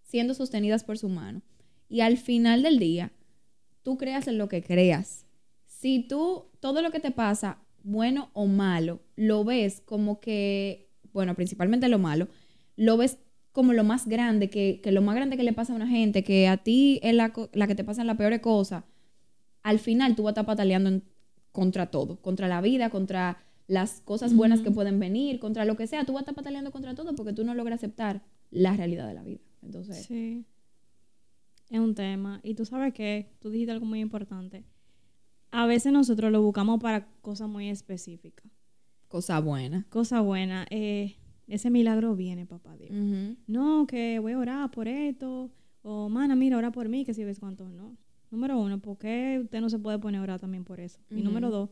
siendo 0.03 0.35
sostenidas 0.35 0.85
por 0.85 0.99
su 0.99 1.09
mano. 1.09 1.43
Y 1.89 2.01
al 2.01 2.17
final 2.17 2.63
del 2.63 2.79
día, 2.79 3.13
tú 3.83 3.97
creas 3.97 4.29
en 4.29 4.39
lo 4.39 4.49
que 4.49 4.63
creas. 4.63 5.27
Si 5.67 6.01
tú, 6.01 6.47
todo 6.61 6.83
lo 6.83 6.91
que 6.91 7.01
te 7.01 7.11
pasa, 7.11 7.59
bueno 7.83 8.31
o 8.33 8.47
malo, 8.47 9.01
lo 9.17 9.45
ves 9.45 9.83
como 9.85 10.21
que, 10.21 10.91
bueno, 11.13 11.35
principalmente 11.35 11.89
lo 11.89 11.99
malo, 11.99 12.29
lo 12.77 12.97
ves 12.97 13.19
como 13.53 13.73
lo 13.73 13.85
más 13.85 14.09
grande, 14.09 14.51
que, 14.51 14.81
lo 14.91 15.03
más 15.03 15.15
grande 15.15 15.37
que 15.37 15.45
le 15.45 15.53
pasa 15.53 15.73
a 15.73 15.77
una 15.77 15.87
gente, 15.87 16.25
que 16.25 16.49
a 16.49 16.57
ti 16.57 16.99
es 17.03 17.15
la, 17.15 17.33
la 17.53 17.67
que 17.67 17.75
te 17.75 17.85
pasa 17.85 18.03
la 18.03 18.17
peor 18.17 18.41
cosa, 18.41 18.85
al 19.63 19.79
final 19.79 20.17
tú 20.17 20.25
vas 20.25 20.31
a 20.31 20.33
estar 20.33 20.47
pataleando 20.47 20.91
en 20.91 21.05
contra 21.55 21.87
todo, 21.87 22.17
contra 22.17 22.49
la 22.49 22.61
vida, 22.61 22.91
contra 22.91 23.39
las 23.69 24.01
cosas 24.01 24.35
buenas 24.35 24.61
que 24.61 24.73
pueden 24.73 24.99
venir, 24.99 25.39
contra 25.39 25.65
lo 25.65 25.77
que 25.77 25.87
sea. 25.87 26.05
Tú 26.05 26.13
vas 26.13 26.19
a 26.19 26.23
estar 26.23 26.35
pataleando 26.35 26.73
contra 26.73 26.97
todo 26.97 27.15
porque 27.15 27.33
tú 27.33 27.45
no 27.45 27.55
logras 27.55 27.79
aceptar 27.79 28.25
la 28.51 28.77
realidad 28.77 29.07
de 29.07 29.15
la 29.15 29.23
vida. 29.23 29.41
Entonces. 29.63 30.05
Sí. 30.05 30.45
Es 31.71 31.79
un 31.79 31.95
tema. 31.95 32.41
Y 32.43 32.55
tú 32.55 32.65
sabes 32.65 32.93
que 32.93 33.31
tú 33.39 33.51
dijiste 33.51 33.71
algo 33.71 33.87
muy 33.87 34.01
importante. 34.01 34.65
A 35.53 35.67
veces 35.67 35.93
nosotros 35.93 36.33
lo 36.33 36.43
buscamos 36.43 36.81
para 36.81 37.07
cosas 37.23 37.49
muy 37.49 37.69
específicas. 37.69 38.51
Cosa 39.07 39.39
buena. 39.39 39.87
Cosa 39.91 40.23
buena. 40.23 40.67
Eh, 40.71 41.15
ese 41.47 41.71
milagro 41.71 42.17
viene, 42.17 42.47
papá 42.47 42.77
Dios. 42.77 42.91
No, 43.47 43.87
que 43.87 44.19
voy 44.19 44.33
a 44.33 44.39
orar 44.39 44.71
por 44.73 44.89
esto, 44.89 45.53
o 45.83 46.09
mana, 46.09 46.35
mira, 46.35 46.59
ora 46.59 46.73
por 46.73 46.89
mí, 46.89 47.05
que 47.05 47.15
si 47.15 47.23
ves 47.23 47.39
cuánto, 47.39 47.69
no. 47.69 47.97
Número 48.35 48.59
uno, 48.59 48.81
¿por 48.81 48.99
qué 48.99 49.39
usted 49.45 49.61
no 49.61 49.71
se 49.71 49.79
puede 49.79 50.01
poner 50.01 50.19
a 50.19 50.25
orar 50.25 50.41
también 50.41 50.65
por 50.65 50.81
eso? 50.81 50.99
Y 51.09 51.23
número 51.23 51.51
dos, 51.51 51.71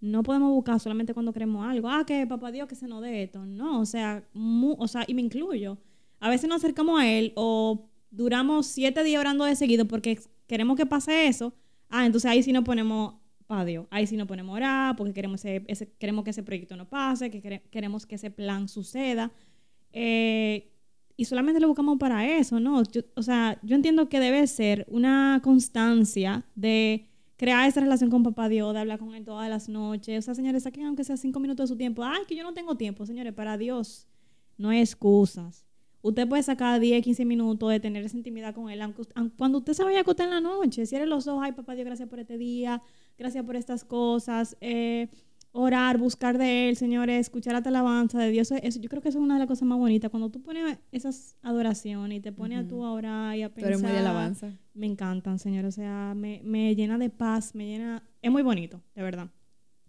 no 0.00 0.22
podemos 0.22 0.52
buscar 0.52 0.78
solamente 0.78 1.12
cuando 1.14 1.32
queremos 1.32 1.66
algo. 1.66 1.88
Ah, 1.88 2.04
que 2.06 2.28
papá 2.28 2.52
Dios 2.52 2.68
que 2.68 2.76
se 2.76 2.86
nos 2.86 3.02
dé 3.02 3.24
esto. 3.24 3.44
No, 3.44 3.80
o 3.80 3.86
sea, 3.86 4.22
o 4.32 4.86
sea, 4.86 5.02
y 5.08 5.14
me 5.14 5.22
incluyo. 5.22 5.78
A 6.20 6.30
veces 6.30 6.48
nos 6.48 6.58
acercamos 6.58 7.00
a 7.00 7.08
Él 7.08 7.32
o 7.34 7.88
duramos 8.12 8.68
siete 8.68 9.02
días 9.02 9.20
orando 9.20 9.44
de 9.44 9.56
seguido 9.56 9.88
porque 9.88 10.16
queremos 10.46 10.76
que 10.76 10.86
pase 10.86 11.26
eso. 11.26 11.52
Ah, 11.88 12.06
entonces 12.06 12.30
ahí 12.30 12.44
sí 12.44 12.52
nos 12.52 12.62
ponemos 12.62 13.14
para 13.48 13.64
Dios. 13.64 13.88
Ahí 13.90 14.06
sí 14.06 14.16
nos 14.16 14.28
ponemos 14.28 14.52
a 14.52 14.56
orar 14.56 14.96
porque 14.96 15.12
queremos, 15.12 15.44
ese, 15.44 15.92
queremos 15.98 16.22
que 16.22 16.30
ese 16.30 16.44
proyecto 16.44 16.76
no 16.76 16.88
pase, 16.88 17.32
que 17.32 17.60
queremos 17.68 18.06
que 18.06 18.14
ese 18.14 18.30
plan 18.30 18.68
suceda. 18.68 19.32
Eh, 19.92 20.72
y 21.16 21.24
solamente 21.24 21.60
lo 21.60 21.68
buscamos 21.68 21.98
para 21.98 22.26
eso, 22.38 22.60
¿no? 22.60 22.82
o 23.14 23.22
sea, 23.22 23.58
yo 23.62 23.74
entiendo 23.74 24.08
que 24.08 24.20
debe 24.20 24.46
ser 24.46 24.86
una 24.90 25.40
constancia 25.42 26.44
de 26.54 27.08
crear 27.36 27.68
esa 27.68 27.80
relación 27.80 28.10
con 28.10 28.22
papá 28.22 28.48
Dios, 28.48 28.72
de 28.74 28.80
hablar 28.80 28.98
con 28.98 29.14
él 29.14 29.24
todas 29.24 29.48
las 29.48 29.68
noches. 29.68 30.18
O 30.18 30.22
sea, 30.22 30.34
señores, 30.34 30.62
saquen 30.62 30.86
aunque 30.86 31.04
sea 31.04 31.16
cinco 31.16 31.40
minutos 31.40 31.68
de 31.68 31.74
su 31.74 31.78
tiempo. 31.78 32.04
Ay, 32.04 32.22
que 32.26 32.34
yo 32.34 32.42
no 32.42 32.54
tengo 32.54 32.76
tiempo, 32.76 33.06
señores, 33.06 33.32
para 33.32 33.56
Dios 33.56 34.06
no 34.58 34.70
hay 34.70 34.80
excusas. 34.80 35.64
Usted 36.02 36.28
puede 36.28 36.42
sacar 36.42 36.78
10, 36.78 37.02
15 37.02 37.24
minutos 37.24 37.68
de 37.70 37.80
tener 37.80 38.04
esa 38.04 38.16
intimidad 38.16 38.54
con 38.54 38.70
él. 38.70 38.80
cuando 39.36 39.58
usted 39.58 39.72
se 39.72 39.82
vaya 39.84 39.98
a 39.98 40.00
acostar 40.02 40.28
en 40.28 40.34
la 40.34 40.40
noche, 40.40 40.86
cierre 40.86 41.06
los 41.06 41.26
ojos, 41.26 41.42
ay, 41.44 41.52
papá 41.52 41.74
Dios, 41.74 41.84
gracias 41.84 42.08
por 42.08 42.20
este 42.20 42.38
día, 42.38 42.80
gracias 43.18 43.44
por 43.44 43.56
estas 43.56 43.84
cosas. 43.84 44.56
Eh, 44.60 45.08
orar, 45.56 45.96
buscar 45.96 46.36
de 46.36 46.68
Él, 46.68 46.76
señores, 46.76 47.18
escuchar 47.18 47.54
la 47.54 47.66
alabanza 47.66 48.18
de 48.18 48.30
Dios. 48.30 48.50
Eso, 48.50 48.78
yo 48.78 48.88
creo 48.88 49.00
que 49.00 49.08
eso 49.08 49.18
es 49.18 49.24
una 49.24 49.34
de 49.34 49.40
las 49.40 49.48
cosas 49.48 49.66
más 49.66 49.78
bonitas. 49.78 50.10
Cuando 50.10 50.30
tú 50.30 50.42
pones 50.42 50.78
esas 50.92 51.36
adoraciones 51.42 52.18
y 52.18 52.20
te 52.20 52.30
pones 52.30 52.58
a 52.58 52.68
tú 52.68 52.84
a 52.84 52.92
orar 52.92 53.36
y 53.36 53.42
a 53.42 53.48
pensar. 53.48 53.72
Pero 53.72 53.82
muy 53.82 53.92
de 53.92 53.98
alabanza. 53.98 54.52
Me 54.74 54.86
encantan, 54.86 55.38
Señor. 55.38 55.64
O 55.64 55.72
sea, 55.72 56.14
me, 56.14 56.42
me, 56.44 56.74
llena 56.74 56.98
de 56.98 57.08
paz, 57.08 57.54
me 57.54 57.66
llena. 57.66 58.02
Es 58.20 58.30
muy 58.30 58.42
bonito, 58.42 58.82
de 58.94 59.02
verdad. 59.02 59.30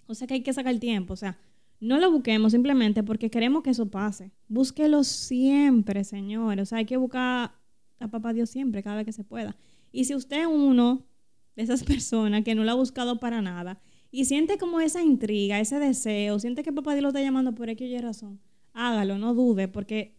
O 0.07 0.15
sea 0.15 0.25
que 0.25 0.35
hay 0.35 0.41
que 0.41 0.53
sacar 0.53 0.73
el 0.73 0.79
tiempo. 0.79 1.13
O 1.13 1.17
sea, 1.17 1.37
no 1.81 1.99
lo 1.99 2.11
busquemos 2.11 2.53
simplemente 2.53 3.03
porque 3.03 3.29
queremos 3.29 3.61
que 3.61 3.71
eso 3.71 3.89
pase. 3.89 4.31
Búsquelo 4.47 5.03
siempre, 5.03 6.05
Señor. 6.05 6.59
O 6.59 6.65
sea, 6.65 6.77
hay 6.77 6.85
que 6.85 6.97
buscar 6.97 7.51
a 7.99 8.07
Papá 8.07 8.31
Dios 8.31 8.49
siempre, 8.49 8.81
cada 8.83 8.95
vez 8.95 9.05
que 9.05 9.11
se 9.11 9.25
pueda. 9.25 9.57
Y 9.91 10.05
si 10.05 10.15
usted 10.15 10.41
es 10.41 10.47
uno 10.47 11.05
de 11.57 11.63
esas 11.63 11.83
personas 11.83 12.43
que 12.43 12.55
no 12.55 12.63
lo 12.63 12.71
ha 12.71 12.75
buscado 12.75 13.19
para 13.19 13.41
nada 13.41 13.81
y 14.11 14.25
siente 14.25 14.57
como 14.57 14.79
esa 14.79 15.01
intriga, 15.01 15.59
ese 15.59 15.79
deseo, 15.79 16.39
siente 16.39 16.63
que 16.63 16.71
papá 16.71 16.93
Dios 16.93 17.03
lo 17.03 17.09
está 17.09 17.21
llamando 17.21 17.53
por 17.53 17.69
X 17.69 17.87
y 17.87 17.97
razón, 17.97 18.39
hágalo, 18.73 19.17
no 19.17 19.33
dude, 19.33 19.67
porque 19.67 20.15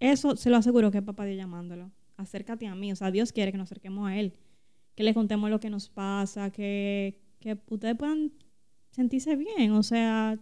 eso 0.00 0.36
se 0.36 0.50
lo 0.50 0.56
aseguro 0.56 0.90
que 0.90 0.98
es 0.98 1.04
papá 1.04 1.24
Dios 1.24 1.38
llamándolo. 1.38 1.92
Acércate 2.16 2.66
a 2.66 2.74
mí, 2.74 2.92
o 2.92 2.96
sea, 2.96 3.10
Dios 3.10 3.32
quiere 3.32 3.52
que 3.52 3.58
nos 3.58 3.68
acerquemos 3.68 4.08
a 4.08 4.16
Él, 4.16 4.34
que 4.94 5.02
le 5.02 5.14
contemos 5.14 5.50
lo 5.50 5.60
que 5.60 5.70
nos 5.70 5.88
pasa, 5.88 6.50
que, 6.50 7.20
que 7.40 7.58
ustedes 7.68 7.96
puedan 7.96 8.32
sentirse 8.90 9.36
bien, 9.36 9.72
o 9.72 9.82
sea... 9.82 10.38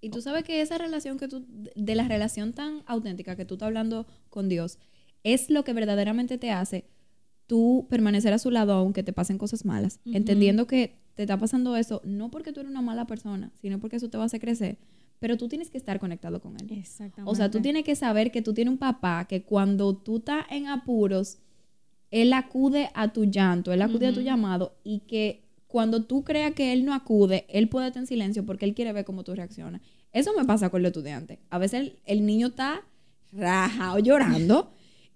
Y 0.00 0.10
tú 0.10 0.20
sabes 0.20 0.44
que 0.44 0.60
esa 0.60 0.78
relación 0.78 1.18
que 1.18 1.26
tú, 1.26 1.44
de 1.48 1.94
la 1.94 2.06
relación 2.06 2.52
tan 2.52 2.82
auténtica 2.86 3.34
que 3.34 3.44
tú 3.44 3.54
estás 3.54 3.66
hablando 3.68 4.06
con 4.28 4.48
Dios, 4.48 4.78
es 5.24 5.50
lo 5.50 5.64
que 5.64 5.72
verdaderamente 5.72 6.38
te 6.38 6.52
hace 6.52 6.84
tú 7.46 7.86
permanecer 7.88 8.32
a 8.32 8.38
su 8.38 8.50
lado 8.50 8.74
aunque 8.74 9.02
te 9.02 9.12
pasen 9.12 9.38
cosas 9.38 9.64
malas, 9.64 10.00
entendiendo 10.04 10.66
que 10.66 10.98
te 11.16 11.22
está 11.22 11.38
pasando 11.38 11.76
eso, 11.76 12.02
no 12.04 12.30
porque 12.30 12.52
tú 12.52 12.60
eres 12.60 12.70
una 12.70 12.82
mala 12.82 13.06
persona, 13.06 13.50
sino 13.60 13.80
porque 13.80 13.96
eso 13.96 14.08
te 14.08 14.18
va 14.18 14.24
a 14.24 14.26
hacer 14.26 14.40
crecer. 14.40 14.78
Pero 15.18 15.38
tú 15.38 15.48
tienes 15.48 15.70
que 15.70 15.78
estar 15.78 15.98
conectado 15.98 16.42
con 16.42 16.56
él. 16.60 16.70
Exactamente. 16.70 17.30
O 17.30 17.34
sea, 17.34 17.50
tú 17.50 17.60
tienes 17.62 17.84
que 17.84 17.96
saber 17.96 18.30
que 18.30 18.42
tú 18.42 18.52
tienes 18.52 18.70
un 18.70 18.78
papá 18.78 19.24
que 19.24 19.42
cuando 19.42 19.96
tú 19.96 20.18
estás 20.18 20.44
en 20.50 20.68
apuros, 20.68 21.38
él 22.10 22.34
acude 22.34 22.90
a 22.94 23.12
tu 23.14 23.24
llanto, 23.24 23.72
él 23.72 23.80
acude 23.80 24.08
a 24.08 24.12
tu 24.12 24.20
llamado 24.20 24.76
y 24.84 25.00
que 25.00 25.42
cuando 25.66 26.04
tú 26.04 26.22
creas 26.22 26.52
que 26.52 26.74
él 26.74 26.84
no 26.84 26.92
acude, 26.92 27.46
él 27.48 27.70
puede 27.70 27.86
estar 27.86 28.02
en 28.02 28.06
silencio 28.06 28.44
porque 28.44 28.66
él 28.66 28.74
quiere 28.74 28.92
ver 28.92 29.06
cómo 29.06 29.24
tú 29.24 29.34
reaccionas. 29.34 29.80
Eso 30.12 30.32
me 30.36 30.44
pasa 30.44 30.68
con 30.68 30.82
el 30.82 30.86
estudiante. 30.86 31.40
A 31.48 31.56
veces 31.56 31.80
el, 31.80 31.98
el 32.04 32.26
niño 32.26 32.48
está 32.48 32.82
rajado 33.32 33.98
llorando 33.98 34.70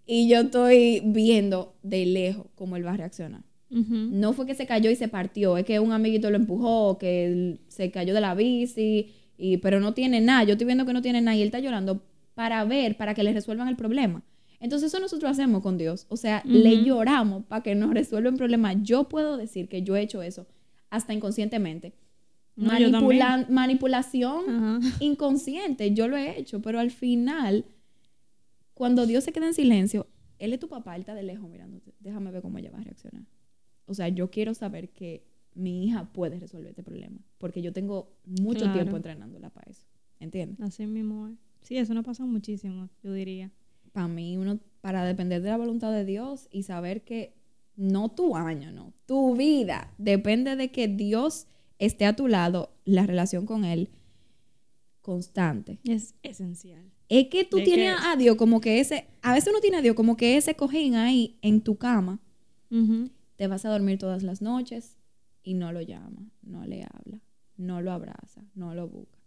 y 0.07 0.29
yo 0.29 0.41
estoy 0.41 1.03
viendo 1.05 1.77
de 1.83 2.07
lejos 2.07 2.47
cómo 2.55 2.77
él 2.77 2.87
va 2.87 2.93
a 2.93 2.97
reaccionar. 2.97 3.43
No 3.71 4.33
fue 4.33 4.47
que 4.47 4.55
se 4.55 4.67
cayó 4.67 4.91
y 4.91 4.97
se 4.97 5.07
partió, 5.07 5.57
es 5.57 5.65
que 5.65 5.79
un 5.79 5.93
amiguito 5.93 6.29
lo 6.29 6.37
empujó, 6.37 6.99
que 6.99 7.61
se 7.69 7.93
cayó 7.93 8.15
de 8.15 8.21
la 8.21 8.35
bici, 8.35 9.13
y, 9.39 9.59
pero 9.59 9.79
no 9.79 9.95
tiene 9.95 10.21
nada. 10.21 10.43
Yo 10.45 10.53
estoy 10.53 10.67
viendo 10.67 10.85
que 10.85 10.93
no 10.93 11.03
tiene 11.03 11.21
nada 11.21 11.37
y 11.37 11.43
él 11.43 11.47
está 11.47 11.61
llorando 11.61 12.03
para 12.35 12.65
ver, 12.65 12.97
para 12.97 13.15
que 13.15 13.23
le 13.23 13.33
resuelvan 13.33 13.69
el 13.69 13.77
problema. 13.77 14.25
Entonces 14.59 14.89
eso 14.89 15.01
nosotros 15.01 15.31
hacemos 15.31 15.63
con 15.63 15.79
Dios. 15.79 16.07
O 16.09 16.17
sea, 16.17 16.43
le 16.45 16.85
lloramos 16.85 17.45
para 17.47 17.63
que 17.63 17.75
nos 17.75 17.95
resuelva 17.95 18.29
el 18.29 18.37
problema. 18.37 18.75
Yo 18.75 19.09
puedo 19.09 19.37
decir 19.37 19.69
que 19.69 19.83
yo 19.83 19.97
he 19.97 20.03
hecho 20.03 20.23
eso 20.23 20.47
hasta 20.91 21.15
inconscientemente. 21.15 21.95
manipulación 23.49 24.81
inconsciente, 25.01 25.95
yo 25.95 26.09
lo 26.09 26.17
he 26.17 26.39
hecho, 26.39 26.61
pero 26.61 26.79
al 26.79 26.91
final, 26.91 27.65
cuando 28.75 29.07
Dios 29.07 29.25
se 29.25 29.33
queda 29.33 29.47
en 29.47 29.55
silencio, 29.55 30.07
Él 30.39 30.53
es 30.53 30.61
tu 30.61 30.69
papá, 30.69 30.97
Él 30.97 31.03
está 31.03 31.15
de 31.15 31.23
lejos 31.23 31.49
mirándote. 31.49 31.95
Déjame 32.01 32.31
ver 32.31 32.43
cómo 32.43 32.59
ella 32.59 32.71
va 32.71 32.81
a 32.81 32.83
reaccionar. 32.83 33.23
O 33.87 33.95
sea, 33.95 34.09
yo 34.09 34.31
quiero 34.31 34.55
saber 34.55 34.91
que 34.91 35.25
mi 35.55 35.85
hija 35.85 36.13
puede 36.13 36.39
resolver 36.39 36.71
este 36.71 36.83
problema, 36.83 37.19
porque 37.39 37.63
yo 37.63 37.73
tengo 37.73 38.13
mucho 38.25 38.73
tiempo 38.73 38.97
entrenándola 38.97 39.51
para 39.51 39.71
eso. 39.71 39.85
¿Entiendes? 40.21 40.61
Así 40.61 40.87
mismo 40.87 41.31
Sí, 41.63 41.77
eso 41.77 41.95
no 41.95 42.03
pasa 42.03 42.25
muchísimo, 42.25 42.89
yo 43.03 43.13
diría. 43.13 43.51
Para 43.93 44.09
mí, 44.09 44.37
uno, 44.37 44.61
para 44.81 45.05
depender 45.05 45.43
de 45.43 45.51
la 45.51 45.57
voluntad 45.57 45.93
de 45.93 46.05
Dios 46.05 46.49
y 46.51 46.63
saber 46.63 47.03
que 47.03 47.35
no 47.77 48.11
tu 48.11 48.37
año, 48.37 48.73
no, 48.73 48.93
tu 49.07 49.37
vida 49.37 49.93
depende 49.99 50.57
de 50.57 50.71
que 50.71 50.89
Dios 50.89 51.47
esté 51.79 52.07
a 52.07 52.15
tu 52.15 52.29
lado, 52.29 52.73
la 52.85 53.07
relación 53.07 53.47
con 53.47 53.65
Él 53.65 53.91
constante. 55.01 55.81
Es 55.85 56.15
esencial. 56.23 56.93
Es 57.09 57.29
que 57.29 57.45
tú 57.45 57.59
tienes 57.65 57.97
a 58.05 58.17
Dios 58.17 58.37
como 58.37 58.61
que 58.61 58.81
ese, 58.81 59.07
a 59.23 59.33
veces 59.33 59.49
uno 59.51 59.61
tiene 59.61 59.79
a 59.79 59.83
Dios 59.83 59.97
como 59.97 60.17
que 60.17 60.37
ese 60.37 60.55
cojín 60.55 60.95
ahí 60.95 61.39
en 61.43 61.61
tu 61.63 61.77
cama 61.77 62.21
te 63.41 63.47
vas 63.47 63.65
a 63.65 63.71
dormir 63.71 63.97
todas 63.97 64.23
las 64.23 64.43
noches 64.43 64.99
y 65.43 65.55
no 65.55 65.73
lo 65.73 65.81
llama, 65.81 66.31
no 66.43 66.67
le 66.67 66.83
habla, 66.83 67.23
no 67.57 67.81
lo 67.81 67.91
abraza, 67.91 68.45
no 68.55 68.75
lo 68.75 68.87
busca. 68.87 69.19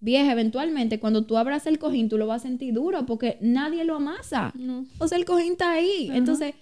Vieja, 0.00 0.32
eventualmente 0.32 1.00
cuando 1.00 1.24
tú 1.24 1.38
abrazas 1.38 1.68
el 1.68 1.78
cojín, 1.78 2.10
tú 2.10 2.18
lo 2.18 2.26
vas 2.26 2.42
a 2.42 2.46
sentir 2.46 2.74
duro 2.74 3.06
porque 3.06 3.38
nadie 3.40 3.84
lo 3.84 3.94
amasa. 3.94 4.52
O 4.98 5.08
sea, 5.08 5.16
el 5.16 5.24
cojín 5.24 5.52
está 5.52 5.72
ahí. 5.72 6.10
Entonces, 6.12 6.56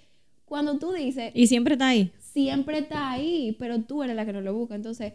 cuando 0.45 0.79
tú 0.79 0.93
dices... 0.93 1.33
Y 1.35 1.49
siempre 1.49 1.73
está 1.73 1.89
ahí. 1.89 2.13
Siempre 2.21 2.79
está 2.79 3.11
ahí, 3.11 3.57
pero 3.59 3.81
tú 3.81 4.05
eres 4.05 4.15
la 4.15 4.25
que 4.25 4.33
no 4.33 4.41
lo 4.41 4.55
busca. 4.55 4.77
Entonces, 4.77 5.15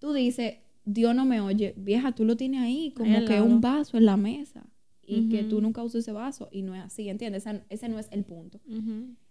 tú 0.00 0.12
dices, 0.12 0.54
Dios 0.84 1.14
no 1.14 1.24
me 1.24 1.40
oye. 1.40 1.72
Vieja, 1.76 2.16
tú 2.16 2.24
lo 2.24 2.36
tienes 2.36 2.62
ahí, 2.62 2.90
como 2.96 3.24
que 3.26 3.40
un 3.40 3.60
vaso 3.60 3.96
en 3.96 4.06
la 4.06 4.16
mesa. 4.16 4.66
Y 5.06 5.28
que 5.28 5.44
tú 5.44 5.60
nunca 5.60 5.84
usas 5.84 6.00
ese 6.00 6.10
vaso. 6.10 6.48
Y 6.50 6.62
no 6.62 6.74
es 6.74 6.82
así, 6.82 7.08
¿entiendes? 7.08 7.44
Ese, 7.68 7.88
no 7.88 8.00
es 8.00 8.08
el 8.10 8.24
punto. 8.24 8.58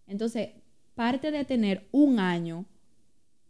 Entonces, 0.07 0.51
parte 0.95 1.31
de 1.31 1.45
tener 1.45 1.87
un 1.91 2.19
año 2.19 2.65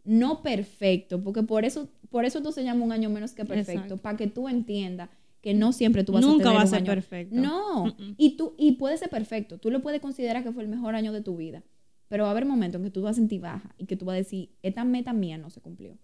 no 0.04 0.42
perfecto, 0.42 1.22
porque 1.22 1.42
por 1.42 1.64
eso, 1.64 1.88
por 2.10 2.24
eso 2.24 2.42
tú 2.42 2.52
se 2.52 2.62
llama 2.62 2.84
un 2.84 2.92
año 2.92 3.10
menos 3.10 3.32
que 3.32 3.44
perfecto, 3.44 3.96
para 3.96 4.16
que 4.16 4.26
tú 4.26 4.48
entiendas 4.48 5.10
que 5.40 5.54
no 5.54 5.72
siempre 5.72 6.04
tú 6.04 6.12
vas 6.12 6.24
a 6.24 6.28
tener 6.28 6.46
va 6.46 6.62
a 6.62 6.66
ser 6.66 6.84
perfecto. 6.84 7.34
No, 7.36 7.96
y 8.16 8.36
tú 8.36 8.54
y 8.56 8.72
puede 8.72 8.96
ser 8.98 9.10
perfecto, 9.10 9.58
tú 9.58 9.70
lo 9.70 9.82
puedes 9.82 10.00
considerar 10.00 10.42
que 10.42 10.52
fue 10.52 10.62
el 10.62 10.68
mejor 10.68 10.94
año 10.94 11.12
de 11.12 11.22
tu 11.22 11.36
vida, 11.36 11.62
pero 12.08 12.24
va 12.24 12.28
a 12.28 12.32
haber 12.32 12.46
momentos 12.46 12.78
en 12.78 12.84
que 12.84 12.90
tú 12.90 13.02
vas 13.02 13.12
a 13.12 13.14
sentir 13.14 13.40
baja 13.40 13.74
y 13.78 13.86
que 13.86 13.96
tú 13.96 14.04
vas 14.04 14.14
a 14.14 14.18
decir, 14.18 14.50
esta 14.62 14.84
meta 14.84 15.12
mía 15.12 15.38
no 15.38 15.50
se 15.50 15.60
cumplió. 15.60 15.96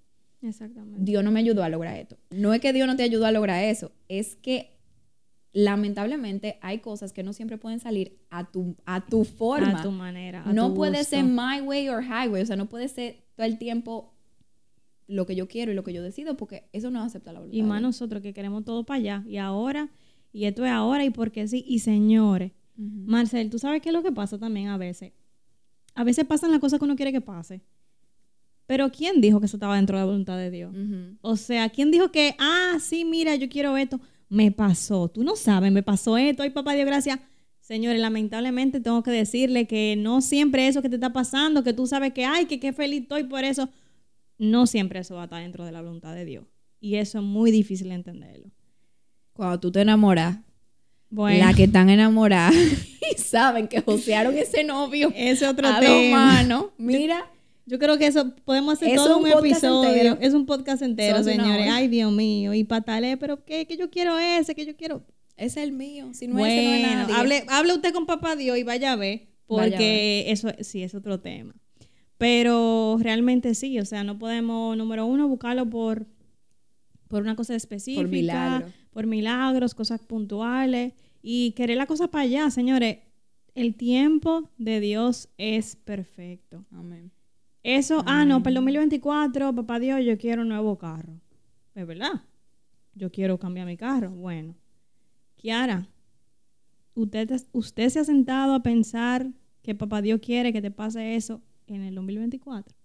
Exactamente. 0.43 0.99
Dios 1.01 1.23
no 1.23 1.31
me 1.31 1.39
ayudó 1.39 1.63
a 1.63 1.69
lograr 1.69 1.97
esto. 1.97 2.17
No 2.31 2.53
es 2.53 2.61
que 2.61 2.73
Dios 2.73 2.89
no 2.89 2.97
te 2.97 3.05
ayudó 3.05 3.27
a 3.27 3.33
lograr 3.33 3.63
eso, 3.63 3.93
es 4.09 4.35
que 4.35 4.77
lamentablemente 5.53 6.59
hay 6.63 6.79
cosas 6.79 7.13
que 7.13 7.23
no 7.23 7.33
siempre 7.33 7.59
pueden 7.59 7.79
salir 7.81 8.19
a 8.31 8.51
tu, 8.51 8.77
a 8.87 9.05
tu 9.05 9.25
forma. 9.25 9.81
A 9.81 9.83
tu 9.83 9.91
manera. 9.91 10.45
no 10.53 10.75
puede 10.75 11.05
ser 11.05 11.25
my 11.25 11.61
way 11.63 11.89
or 11.89 12.03
highway. 12.03 12.43
O 12.43 12.47
sea, 12.47 12.57
no 12.57 12.69
puede 12.69 12.89
ser 12.89 13.25
todo 13.37 13.47
el 13.47 13.59
tiempo 13.59 14.15
lo 15.07 15.27
que 15.27 15.35
yo 15.35 15.49
quiero 15.49 15.73
y 15.73 15.75
lo 15.75 15.85
que 15.85 15.93
yo 15.93 16.03
decido, 16.03 16.37
porque 16.37 16.69
eso 16.73 16.91
no 16.91 17.03
acepta 17.03 17.33
la 17.33 17.41
voluntad. 17.41 17.59
Y 17.59 17.63
más 17.63 17.83
nosotros 17.83 18.23
que 18.23 18.33
queremos 18.33 18.65
todo 18.65 18.85
para 18.85 18.99
allá. 18.99 19.25
Y 19.27 19.37
ahora, 19.37 19.91
y 20.33 20.45
esto 20.45 20.65
es 20.65 20.71
ahora, 20.71 21.05
y 21.05 21.11
porque 21.11 21.47
sí. 21.49 21.65
Y 21.67 21.81
señores, 21.81 22.53
Marcel, 22.77 23.51
tú 23.51 23.59
sabes 23.59 23.83
qué 23.83 23.91
es 23.91 23.93
lo 23.93 24.03
que 24.03 24.13
pasa 24.13 24.39
también 24.39 24.69
a 24.69 24.79
veces. 24.79 25.13
A 25.95 26.05
veces 26.05 26.25
pasan 26.25 26.51
las 26.51 26.61
cosas 26.61 26.79
que 26.79 26.85
uno 26.87 26.97
quiere 26.97 27.13
que 27.13 27.21
pase. 27.21 27.61
Pero 28.67 28.91
¿quién 28.91 29.21
dijo 29.21 29.39
que 29.41 29.47
eso 29.47 29.57
estaba 29.57 29.77
dentro 29.77 29.99
de 29.99 30.03
la 30.03 30.07
voluntad 30.07 30.39
de 30.39 30.51
Dios? 30.51 30.75
O 31.21 31.37
sea, 31.37 31.69
¿quién 31.69 31.91
dijo 31.91 32.11
que, 32.11 32.35
ah, 32.39 32.79
sí, 32.81 33.05
mira, 33.05 33.35
yo 33.37 33.51
quiero 33.51 33.77
esto? 33.77 34.01
Me 34.33 34.51
pasó, 34.51 35.09
tú 35.09 35.25
no 35.25 35.37
sabes, 35.37 35.71
me 35.71 35.83
pasó 35.83 36.17
esto, 36.17 36.43
y 36.43 36.49
papá 36.49 36.73
Dios 36.73 36.87
gracias. 36.87 37.21
Señores, 37.61 38.01
lamentablemente 38.01 38.81
tengo 38.81 39.03
que 39.03 39.11
decirle 39.11 39.67
que 39.67 39.95
no 39.99 40.23
siempre 40.23 40.67
eso 40.67 40.81
que 40.81 40.89
te 40.89 40.95
está 40.95 41.13
pasando, 41.13 41.63
que 41.63 41.75
tú 41.75 41.87
sabes 41.87 42.15
que, 42.15 42.25
ay, 42.25 42.47
que 42.47 42.59
qué 42.59 42.73
feliz 42.73 43.03
estoy 43.03 43.25
por 43.25 43.45
eso, 43.45 43.69
no 44.39 44.67
siempre 44.67 45.01
eso 45.01 45.17
va 45.17 45.23
a 45.23 45.25
estar 45.25 45.43
dentro 45.43 45.67
de 45.67 45.73
la 45.73 45.83
voluntad 45.83 46.15
de 46.15 46.25
Dios. 46.25 46.47
Y 46.81 46.95
eso 46.95 47.19
es 47.19 47.25
muy 47.25 47.51
difícil 47.51 47.93
entenderlo. 47.93 48.51
Cuando 49.35 49.61
tú 49.61 49.71
te 49.71 49.83
enamoras 49.83 50.39
Bueno. 51.11 51.47
La 51.47 51.53
que 51.53 51.65
están 51.65 51.91
enamoradas 51.91 52.55
y 53.15 53.21
saben 53.21 53.69
que 53.69 53.83
josearon 53.83 54.37
ese 54.39 54.65
novio. 54.65 55.13
Ese 55.15 55.47
otro 55.47 55.69
a 55.69 55.79
tema. 55.79 56.43
Mira. 56.79 57.31
Yo 57.65 57.79
creo 57.79 57.97
que 57.97 58.07
eso 58.07 58.35
podemos 58.45 58.75
hacer 58.75 58.97
todo 58.97 59.19
un, 59.19 59.27
episodio. 59.29 60.19
Es 60.21 60.35
un 60.35 60.47
podcast 60.47 60.83
entero, 60.83 61.23
señores. 61.23 61.69
Ay, 61.71 61.89
Dios 61.89 62.13
mío. 62.13 62.55
Y 62.55 62.65
patale, 62.65 63.17
pero 63.17 63.45
¿qué? 63.45 63.67
Que 63.67 63.77
yo 63.77 63.91
quiero 63.91 64.19
ese, 64.19 64.55
que 64.55 64.67
yo 64.67 64.77
quiero. 64.77 65.05
es 65.37 65.57
el 65.57 65.73
mío. 65.73 66.11
Si 66.13 66.27
no 66.27 66.45
es 66.45 66.53
ese, 66.53 66.97
no 66.97 67.03
es 67.03 67.17
Hable, 67.17 67.45
hable 67.49 67.75
usted 67.75 67.93
con 67.93 68.07
papá 68.07 68.37
Dios 68.37 68.59
y 68.59 68.65
vaya 68.65 68.93
a 68.93 68.97
ver. 68.97 69.29
Porque 69.47 70.25
eso 70.29 70.49
sí 70.61 70.83
es 70.83 70.95
otro 70.95 71.21
tema. 71.21 71.55
Pero 72.19 72.99
realmente 73.01 73.55
sí, 73.55 73.79
o 73.79 73.85
sea, 73.85 74.05
no 74.05 74.19
podemos, 74.19 74.77
número 74.77 75.07
uno, 75.07 75.29
buscarlo 75.29 75.69
por, 75.69 76.07
por 77.09 77.23
una 77.23 77.37
cosa 77.37 77.55
específica. 77.55 78.03
Por 78.03 78.11
milagros. 78.11 78.73
Por 78.91 79.07
milagros, 79.07 79.75
cosas 79.75 80.01
puntuales. 80.01 80.95
Y 81.23 81.53
querer 81.53 81.77
la 81.77 81.87
cosa 81.87 82.09
para 82.09 82.25
allá, 82.25 82.51
señores. 82.51 82.99
El 83.55 83.75
tiempo 83.75 84.51
de 84.57 84.81
Dios 84.81 85.29
es 85.37 85.77
perfecto. 85.77 86.65
Amén. 86.71 87.13
Eso, 87.63 88.03
ah, 88.07 88.25
no, 88.25 88.43
para 88.43 88.51
el 88.51 88.55
2024, 88.57 89.55
papá 89.55 89.79
Dios, 89.79 90.01
yo 90.05 90.19
quiero 90.19 90.43
un 90.43 90.49
nuevo 90.49 90.79
carro. 90.79 91.21
Es 91.75 91.87
verdad. 91.87 92.23
Yo 92.95 93.11
quiero 93.11 93.39
cambiar 93.39 93.67
mi 93.67 93.77
carro. 93.77 94.11
Bueno. 94.11 94.55
Kiara, 95.37 95.89
usted, 96.95 97.31
usted 97.53 97.89
se 97.89 98.01
ha 98.01 98.05
sentado 98.05 98.55
a 98.55 98.63
pensar 98.63 99.31
que 99.63 99.75
papá 99.75 100.03
Dios 100.03 100.21
quiere 100.21 100.53
que 100.53 100.61
te 100.61 100.71
pase 100.71 101.15
eso 101.17 101.41
en 101.67 101.83
el 101.83 101.95
2024. 101.95 102.77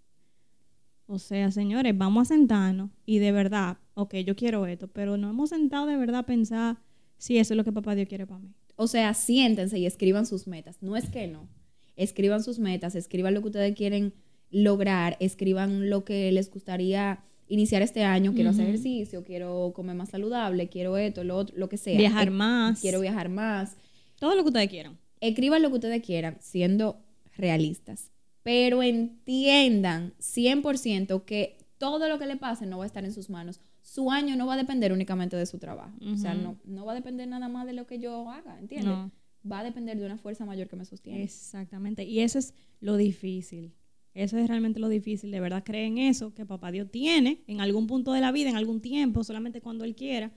O 1.07 1.19
sea, 1.19 1.51
señores, 1.51 1.97
vamos 1.97 2.23
a 2.23 2.33
sentarnos 2.33 2.89
y 3.05 3.19
de 3.19 3.31
verdad, 3.31 3.77
ok, 3.93 4.15
yo 4.17 4.35
quiero 4.35 4.65
esto, 4.65 4.87
pero 4.87 5.17
no 5.17 5.29
hemos 5.29 5.49
sentado 5.49 5.85
de 5.85 5.95
verdad 5.95 6.19
a 6.19 6.25
pensar 6.25 6.77
si 7.17 7.37
eso 7.37 7.53
es 7.53 7.57
lo 7.57 7.63
que 7.63 7.71
papá 7.71 7.95
Dios 7.95 8.09
quiere 8.09 8.27
para 8.27 8.39
mí. 8.39 8.53
O 8.75 8.87
sea, 8.87 9.13
siéntense 9.13 9.79
y 9.79 9.85
escriban 9.85 10.25
sus 10.25 10.47
metas. 10.47 10.77
No 10.81 10.95
es 10.95 11.09
que 11.09 11.27
no. 11.27 11.47
Escriban 11.95 12.43
sus 12.43 12.59
metas, 12.59 12.93
escriban 12.93 13.33
lo 13.33 13.41
que 13.41 13.47
ustedes 13.47 13.75
quieren 13.75 14.13
lograr, 14.49 15.17
escriban 15.19 15.89
lo 15.89 16.03
que 16.03 16.31
les 16.31 16.49
gustaría 16.49 17.23
iniciar 17.47 17.81
este 17.81 18.03
año. 18.03 18.33
Quiero 18.33 18.49
hacer 18.49 18.67
ejercicio, 18.67 19.23
quiero 19.23 19.71
comer 19.75 19.95
más 19.95 20.09
saludable, 20.09 20.69
quiero 20.69 20.97
esto, 20.97 21.23
lo 21.23 21.37
otro, 21.37 21.57
lo 21.57 21.69
que 21.69 21.77
sea. 21.77 21.97
Viajar 21.97 22.31
más. 22.31 22.81
Quiero 22.81 22.99
viajar 22.99 23.29
más. 23.29 23.77
Todo 24.19 24.35
lo 24.35 24.43
que 24.43 24.49
ustedes 24.49 24.69
quieran 24.69 24.97
escriban 25.21 25.61
lo 25.61 25.69
que 25.69 25.75
ustedes 25.75 26.03
quieran, 26.03 26.37
siendo 26.39 26.99
realistas, 27.35 28.11
pero 28.43 28.81
entiendan 28.83 30.13
100% 30.19 31.25
que 31.25 31.57
todo 31.77 32.07
lo 32.09 32.17
que 32.17 32.25
le 32.25 32.37
pase 32.37 32.65
no 32.65 32.79
va 32.79 32.85
a 32.85 32.87
estar 32.87 33.05
en 33.05 33.13
sus 33.13 33.29
manos. 33.29 33.59
Su 33.81 34.11
año 34.11 34.35
no 34.35 34.47
va 34.47 34.55
a 34.55 34.57
depender 34.57 34.91
únicamente 34.91 35.35
de 35.35 35.45
su 35.45 35.59
trabajo. 35.59 35.95
O 36.11 36.17
sea, 36.17 36.33
no, 36.33 36.57
no 36.65 36.85
va 36.85 36.91
a 36.91 36.95
depender 36.95 37.27
nada 37.27 37.47
más 37.47 37.65
de 37.65 37.73
lo 37.73 37.87
que 37.87 37.99
yo 37.99 38.29
haga, 38.29 38.59
¿entiendes? 38.59 39.11
Va 39.49 39.59
a 39.59 39.63
depender 39.63 39.97
de 39.97 40.05
una 40.05 40.17
fuerza 40.17 40.45
mayor 40.45 40.67
que 40.67 40.75
me 40.75 40.83
sostiene. 40.83 41.23
Exactamente. 41.23 42.03
Y 42.03 42.19
eso 42.19 42.37
es 42.39 42.53
lo 42.81 42.97
difícil. 42.97 43.73
Eso 44.17 44.37
es 44.37 44.47
realmente 44.47 44.79
lo 44.79 44.89
difícil. 44.89 45.31
De 45.31 45.39
verdad 45.39 45.63
creen 45.63 45.97
eso 45.97 46.33
que 46.33 46.45
papá 46.45 46.71
Dios 46.71 46.89
tiene 46.91 47.43
en 47.47 47.61
algún 47.61 47.87
punto 47.87 48.13
de 48.13 48.21
la 48.21 48.31
vida, 48.31 48.49
en 48.49 48.57
algún 48.57 48.81
tiempo, 48.81 49.23
solamente 49.23 49.61
cuando 49.61 49.85
Él 49.85 49.95
quiera 49.95 50.31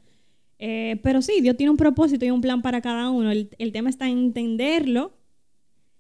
eh, 0.63 1.01
pero 1.03 1.23
sí, 1.23 1.41
Dios 1.41 1.57
tiene 1.57 1.71
un 1.71 1.79
propósito 1.79 2.27
y 2.27 2.31
un 2.31 2.43
plan 2.43 2.61
para 2.61 2.83
cada 2.83 3.09
uno. 3.11 3.31
El, 3.31 3.73
tema 3.73 3.89
está 3.89 4.09
en 4.11 4.19
entenderlo 4.19 5.17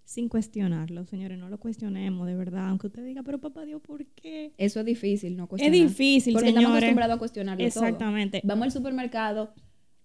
sin 0.05 0.29
cuestionarlo, 0.29 1.07
señores. 1.07 1.39
No 1.39 1.49
lo 1.49 1.59
cuestionemos, 1.59 2.27
de 2.27 2.37
verdad. 2.37 2.69
Aunque 2.69 2.89
usted 2.89 3.03
diga, 3.03 3.23
pero 3.23 3.39
papá 3.39 3.65
Dios, 3.65 3.81
¿por 3.81 4.05
qué? 4.05 4.53
Eso 4.59 4.81
es 4.81 4.87
difícil, 4.87 5.35
no 5.35 5.47
cuestionar. 5.47 5.75
Es 5.75 5.83
difícil, 5.83 6.35
Porque 6.35 6.51
estamos 6.51 6.73
acostumbrados 6.73 7.17
a 7.17 7.19
cuestionarlo 7.19 7.65
Exactamente. 7.65 8.43
Vamos 8.45 8.65
al 8.65 8.73
supermercado. 8.73 9.55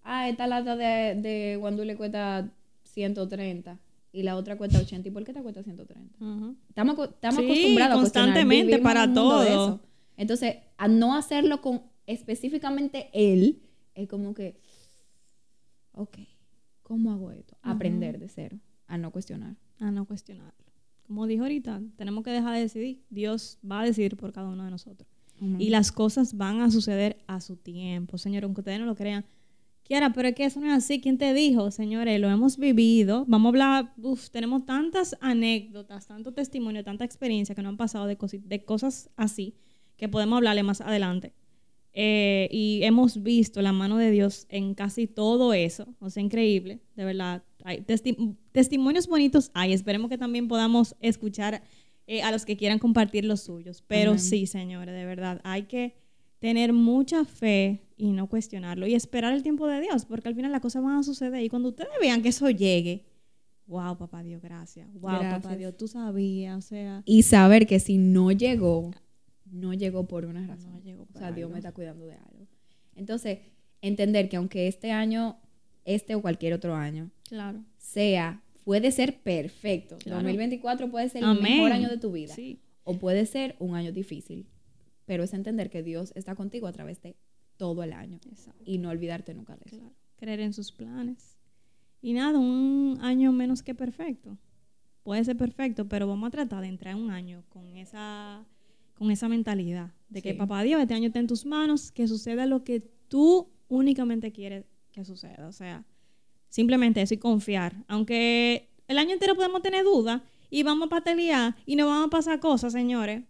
Ah, 0.02 0.30
esta 0.30 0.46
lata 0.46 0.74
de, 0.74 1.20
de 1.20 1.56
guandule 1.56 1.94
cuesta 1.94 2.50
130 2.84 3.78
y 4.16 4.22
la 4.22 4.36
otra 4.36 4.56
cuesta 4.56 4.78
80. 4.78 5.08
¿Y 5.08 5.10
por 5.10 5.24
qué 5.24 5.34
te 5.34 5.42
cuesta 5.42 5.62
130? 5.62 6.18
Estamos, 6.70 7.10
estamos 7.10 7.44
acostumbrados 7.44 8.00
constantemente 8.00 8.78
para 8.78 9.12
todo. 9.12 9.80
Entonces, 10.16 10.56
a 10.78 10.88
no 10.88 11.14
hacerlo 11.14 11.60
con 11.60 11.82
específicamente 12.06 13.10
él, 13.12 13.60
es 13.94 14.08
como 14.08 14.32
que, 14.32 14.58
ok, 15.92 16.16
¿cómo 16.82 17.12
hago 17.12 17.30
esto? 17.30 17.58
Aprender 17.60 18.18
de 18.18 18.30
cero, 18.30 18.58
a 18.86 18.96
no 18.96 19.10
cuestionar. 19.10 19.56
A 19.80 19.90
no 19.90 20.06
cuestionarlo. 20.06 20.64
Como 21.06 21.26
dijo 21.26 21.42
ahorita, 21.42 21.82
tenemos 21.96 22.24
que 22.24 22.30
dejar 22.30 22.54
de 22.54 22.60
decidir. 22.60 23.04
Dios 23.10 23.58
va 23.70 23.82
a 23.82 23.84
decidir 23.84 24.16
por 24.16 24.32
cada 24.32 24.48
uno 24.48 24.64
de 24.64 24.70
nosotros. 24.70 25.06
Y 25.58 25.68
las 25.68 25.92
cosas 25.92 26.38
van 26.38 26.62
a 26.62 26.70
suceder 26.70 27.18
a 27.26 27.42
su 27.42 27.56
tiempo, 27.56 28.16
señor, 28.16 28.44
aunque 28.44 28.62
ustedes 28.62 28.80
no 28.80 28.86
lo 28.86 28.94
crean. 28.94 29.26
Kiara, 29.86 30.12
pero 30.12 30.28
es 30.28 30.34
que 30.34 30.44
eso 30.44 30.60
no 30.60 30.66
es 30.66 30.72
así. 30.72 31.00
¿Quién 31.00 31.16
te 31.16 31.32
dijo? 31.32 31.70
Señores, 31.70 32.20
lo 32.20 32.28
hemos 32.28 32.58
vivido. 32.58 33.24
Vamos 33.28 33.46
a 33.46 33.48
hablar, 33.50 33.94
uf, 34.02 34.30
tenemos 34.30 34.66
tantas 34.66 35.16
anécdotas, 35.20 36.08
tanto 36.08 36.32
testimonio, 36.32 36.82
tanta 36.82 37.04
experiencia 37.04 37.54
que 37.54 37.62
no 37.62 37.68
han 37.68 37.76
pasado 37.76 38.06
de, 38.06 38.18
de 38.44 38.64
cosas 38.64 39.10
así 39.16 39.54
que 39.96 40.08
podemos 40.08 40.36
hablarle 40.38 40.62
más 40.62 40.80
adelante. 40.80 41.34
Eh, 41.92 42.48
y 42.50 42.80
hemos 42.82 43.22
visto 43.22 43.62
la 43.62 43.72
mano 43.72 43.96
de 43.96 44.10
Dios 44.10 44.46
en 44.50 44.74
casi 44.74 45.06
todo 45.06 45.54
eso. 45.54 45.94
O 46.00 46.10
sea, 46.10 46.22
increíble, 46.22 46.80
de 46.94 47.04
verdad. 47.04 47.42
Hay 47.64 47.84
testimonios 48.52 49.06
bonitos 49.06 49.50
hay. 49.54 49.72
Esperemos 49.72 50.10
que 50.10 50.18
también 50.18 50.46
podamos 50.46 50.94
escuchar 51.00 51.62
eh, 52.06 52.22
a 52.22 52.30
los 52.30 52.44
que 52.44 52.56
quieran 52.56 52.78
compartir 52.78 53.24
los 53.24 53.40
suyos. 53.40 53.82
Pero 53.86 54.18
sí, 54.18 54.46
señores, 54.46 54.94
de 54.94 55.06
verdad, 55.06 55.40
hay 55.42 55.62
que 55.62 55.96
tener 56.46 56.72
mucha 56.72 57.24
fe 57.24 57.82
y 57.96 58.12
no 58.12 58.28
cuestionarlo 58.28 58.86
y 58.86 58.94
esperar 58.94 59.32
el 59.32 59.42
tiempo 59.42 59.66
de 59.66 59.80
Dios, 59.80 60.04
porque 60.04 60.28
al 60.28 60.36
final 60.36 60.52
las 60.52 60.60
cosas 60.60 60.80
van 60.80 60.96
a 60.96 61.02
suceder. 61.02 61.42
Y 61.42 61.48
cuando 61.48 61.70
ustedes 61.70 61.90
vean 62.00 62.22
que 62.22 62.28
eso 62.28 62.48
llegue, 62.48 63.04
wow, 63.66 63.98
papá 63.98 64.22
Dios, 64.22 64.40
gracias. 64.40 64.86
Wow, 64.94 65.22
papá 65.22 65.56
Dios, 65.56 65.76
tú 65.76 65.88
sabías, 65.88 66.56
o 66.56 66.60
sea. 66.60 67.02
Y 67.04 67.24
saber 67.24 67.66
que 67.66 67.80
si 67.80 67.98
no 67.98 68.30
llegó, 68.30 68.92
no 69.44 69.74
llegó 69.74 70.06
por 70.06 70.24
una 70.24 70.46
razón. 70.46 70.80
o 71.12 71.18
sea, 71.18 71.32
Dios 71.32 71.50
me 71.50 71.58
está 71.58 71.72
cuidando 71.72 72.06
de 72.06 72.14
algo. 72.14 72.46
Entonces, 72.94 73.40
entender 73.82 74.28
que 74.28 74.36
aunque 74.36 74.68
este 74.68 74.92
año, 74.92 75.40
este 75.84 76.14
o 76.14 76.22
cualquier 76.22 76.52
otro 76.52 76.76
año, 76.76 77.10
claro. 77.28 77.64
sea, 77.76 78.40
puede 78.62 78.92
ser 78.92 79.20
perfecto. 79.20 79.98
2024 80.06 80.92
puede 80.92 81.08
ser 81.08 81.24
el 81.24 81.40
mejor 81.40 81.72
año 81.72 81.88
de 81.88 81.98
tu 81.98 82.12
vida. 82.12 82.32
O 82.84 82.96
puede 83.00 83.26
ser 83.26 83.56
un 83.58 83.74
año 83.74 83.90
difícil. 83.90 84.46
Pero 85.06 85.24
es 85.24 85.32
entender 85.32 85.70
que 85.70 85.82
Dios 85.82 86.12
está 86.14 86.34
contigo 86.34 86.66
a 86.66 86.72
través 86.72 87.00
de 87.00 87.16
todo 87.56 87.82
el 87.82 87.92
año. 87.92 88.20
Y 88.64 88.78
no 88.78 88.90
olvidarte 88.90 89.34
nunca 89.34 89.56
de 89.56 89.62
eso. 89.66 89.92
Creer 90.16 90.40
en 90.40 90.52
sus 90.52 90.72
planes. 90.72 91.36
Y 92.02 92.12
nada, 92.12 92.38
un 92.38 92.98
año 93.00 93.32
menos 93.32 93.62
que 93.62 93.74
perfecto. 93.74 94.38
Puede 95.02 95.24
ser 95.24 95.36
perfecto, 95.36 95.88
pero 95.88 96.06
vamos 96.06 96.28
a 96.28 96.30
tratar 96.30 96.62
de 96.62 96.68
entrar 96.68 96.96
en 96.96 97.02
un 97.02 97.10
año 97.10 97.44
con 97.48 97.76
esa 97.76 98.44
con 98.94 99.10
esa 99.10 99.28
mentalidad 99.28 99.92
de 100.08 100.22
que 100.22 100.34
papá 100.34 100.62
Dios, 100.62 100.80
este 100.80 100.94
año 100.94 101.08
está 101.08 101.18
en 101.18 101.26
tus 101.26 101.44
manos, 101.44 101.92
que 101.92 102.08
suceda 102.08 102.46
lo 102.46 102.64
que 102.64 102.80
tú 103.08 103.50
únicamente 103.68 104.32
quieres 104.32 104.64
que 104.90 105.04
suceda. 105.04 105.46
O 105.48 105.52
sea, 105.52 105.84
simplemente 106.48 107.02
eso 107.02 107.12
y 107.12 107.18
confiar. 107.18 107.84
Aunque 107.88 108.70
el 108.88 108.98
año 108.98 109.12
entero 109.12 109.34
podemos 109.34 109.60
tener 109.62 109.84
dudas 109.84 110.22
y 110.48 110.62
vamos 110.62 110.86
a 110.86 110.90
patalear 110.90 111.56
y 111.66 111.76
nos 111.76 111.86
vamos 111.86 112.06
a 112.06 112.10
pasar 112.10 112.40
cosas, 112.40 112.72
señores, 112.72 113.22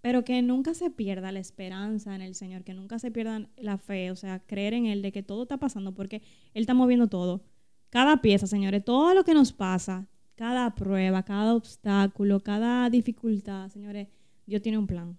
pero 0.00 0.24
que 0.24 0.40
nunca 0.42 0.74
se 0.74 0.90
pierda 0.90 1.32
la 1.32 1.40
esperanza 1.40 2.14
en 2.14 2.22
el 2.22 2.34
Señor, 2.34 2.64
que 2.64 2.74
nunca 2.74 2.98
se 2.98 3.10
pierda 3.10 3.48
la 3.56 3.78
fe, 3.78 4.10
o 4.10 4.16
sea, 4.16 4.40
creer 4.40 4.74
en 4.74 4.86
Él 4.86 5.02
de 5.02 5.12
que 5.12 5.22
todo 5.22 5.42
está 5.42 5.56
pasando 5.56 5.94
porque 5.94 6.22
Él 6.54 6.62
está 6.62 6.74
moviendo 6.74 7.08
todo. 7.08 7.42
Cada 7.90 8.20
pieza, 8.20 8.46
señores, 8.46 8.84
todo 8.84 9.14
lo 9.14 9.24
que 9.24 9.34
nos 9.34 9.52
pasa, 9.52 10.06
cada 10.34 10.74
prueba, 10.74 11.24
cada 11.24 11.54
obstáculo, 11.54 12.40
cada 12.40 12.88
dificultad, 12.90 13.70
señores, 13.70 14.08
Dios 14.46 14.62
tiene 14.62 14.78
un 14.78 14.86
plan. 14.86 15.18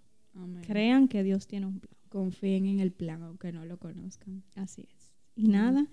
Crean 0.66 1.08
que 1.08 1.24
Dios 1.24 1.48
tiene 1.48 1.66
un 1.66 1.80
plan. 1.80 1.96
Confíen 2.08 2.66
en 2.66 2.80
el 2.80 2.92
plan, 2.92 3.22
aunque 3.22 3.52
no 3.52 3.66
lo 3.66 3.78
conozcan. 3.78 4.44
Así 4.56 4.88
es. 4.96 5.14
Y 5.36 5.48
nada. 5.48 5.86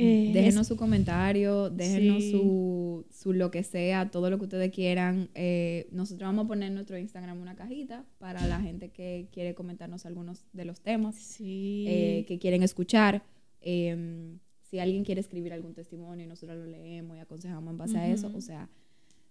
Eh, 0.00 0.30
déjenos 0.32 0.68
su 0.68 0.76
comentario, 0.76 1.70
déjenos 1.70 2.22
su, 2.24 3.04
su, 3.10 3.32
lo 3.32 3.50
que 3.50 3.64
sea, 3.64 4.10
todo 4.10 4.30
lo 4.30 4.38
que 4.38 4.44
ustedes 4.44 4.72
quieran. 4.72 5.28
Eh, 5.34 5.88
nosotros 5.90 6.28
vamos 6.28 6.44
a 6.44 6.48
poner 6.48 6.68
en 6.68 6.74
nuestro 6.74 6.96
Instagram 6.96 7.40
una 7.40 7.56
cajita 7.56 8.04
para 8.18 8.46
la 8.46 8.60
gente 8.60 8.90
que 8.90 9.26
quiere 9.32 9.56
comentarnos 9.56 10.06
algunos 10.06 10.44
de 10.52 10.64
los 10.64 10.80
temas 10.80 11.36
eh, 11.40 12.24
que 12.28 12.38
quieren 12.38 12.62
escuchar. 12.62 13.24
Em, 13.60 14.38
si 14.70 14.78
alguien 14.78 15.02
quiere 15.02 15.20
escribir 15.20 15.52
algún 15.52 15.74
testimonio, 15.74 16.28
nosotros 16.28 16.58
lo 16.58 16.66
leemos 16.66 17.16
y 17.16 17.20
aconsejamos 17.20 17.72
en 17.72 17.78
base 17.78 17.98
a 17.98 18.08
eso. 18.08 18.30
O 18.32 18.40
sea, 18.40 18.68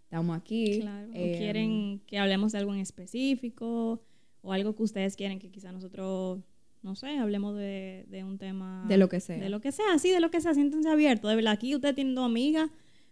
estamos 0.04 0.38
aquí. 0.38 0.82
Claro. 0.82 1.10
o 1.10 1.38
quieren 1.38 1.72
em, 1.72 2.00
que 2.00 2.18
hablemos 2.18 2.52
de 2.52 2.58
algo 2.58 2.74
en 2.74 2.82
específico 2.82 4.02
o 4.42 4.52
algo 4.52 4.76
que 4.76 4.84
ustedes 4.84 5.16
quieren 5.16 5.40
que 5.40 5.50
quizá 5.50 5.72
nosotros, 5.72 6.40
no 6.88 6.96
sé, 6.96 7.18
hablemos 7.18 7.54
de, 7.58 8.06
de, 8.08 8.24
un 8.24 8.38
tema. 8.38 8.86
De 8.88 8.98
lo 8.98 9.10
que 9.10 9.20
sea. 9.20 9.38
De 9.38 9.50
lo 9.50 9.60
que 9.60 9.74
sea, 9.74 10.00
sí, 10.00 10.10
de 10.10 10.22
lo 10.22 10.32
que 10.32 10.40
sea. 10.40 10.54
Siéntense 10.54 10.88
abiertos. 10.88 11.30
De 11.30 11.36
verdad, 11.36 11.52
aquí 11.52 11.76
usted 11.76 11.94
tiene 11.94 12.14
dos 12.14 12.24
amigas, 12.24 12.70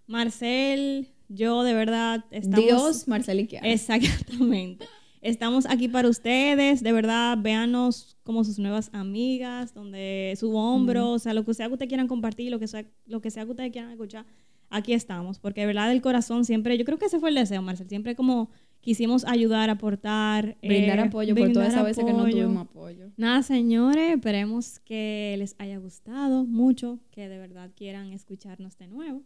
Marcel, 0.07 1.09
yo, 1.27 1.63
de 1.63 1.73
verdad. 1.73 2.23
Estamos, 2.31 2.65
Dios, 2.65 3.07
Marcel 3.09 3.41
y 3.41 3.47
Kiara. 3.47 3.67
Exactamente. 3.67 4.85
Estamos 5.21 5.65
aquí 5.65 5.89
para 5.89 6.07
ustedes. 6.07 6.83
De 6.83 6.93
verdad, 6.93 7.38
véanos 7.38 8.17
como 8.23 8.45
sus 8.45 8.59
nuevas 8.59 8.89
amigas, 8.93 9.73
donde 9.73 10.33
su 10.39 10.55
hombro, 10.55 11.11
o 11.11 11.19
sea, 11.19 11.33
lo 11.33 11.43
que 11.43 11.53
sea 11.53 11.67
que 11.67 11.73
ustedes 11.73 11.89
quieran 11.89 12.07
compartir, 12.07 12.51
lo 12.51 12.59
que 12.59 12.69
sea, 12.69 12.85
lo 13.05 13.19
que 13.19 13.29
sea 13.29 13.43
que 13.43 13.51
ustedes 13.51 13.73
quieran 13.73 13.91
escuchar, 13.91 14.25
aquí 14.69 14.93
estamos, 14.93 15.38
porque 15.39 15.61
de 15.61 15.67
verdad 15.67 15.89
del 15.89 16.01
corazón 16.01 16.45
siempre, 16.45 16.77
yo 16.77 16.85
creo 16.85 16.97
que 16.97 17.05
ese 17.05 17.19
fue 17.19 17.29
el 17.29 17.35
deseo, 17.35 17.61
Marcel, 17.61 17.89
siempre 17.89 18.15
como 18.15 18.49
quisimos 18.85 19.25
ayudar, 19.25 19.71
aportar, 19.71 20.57
brindar 20.61 20.99
eh, 20.99 21.01
apoyo 21.01 21.35
por 21.35 21.51
todas 21.51 21.69
esas 21.69 21.83
veces 21.83 22.05
que 22.05 22.13
no 22.13 22.29
tuvimos 22.29 22.67
apoyo. 22.67 23.09
Nada, 23.17 23.41
señores, 23.41 24.15
esperemos 24.15 24.79
que 24.79 25.35
les 25.39 25.55
haya 25.57 25.79
gustado 25.79 26.45
mucho, 26.45 26.99
que 27.09 27.27
de 27.27 27.39
verdad 27.39 27.71
quieran 27.75 28.13
escucharnos 28.13 28.77
de 28.77 28.87
nuevo. 28.87 29.23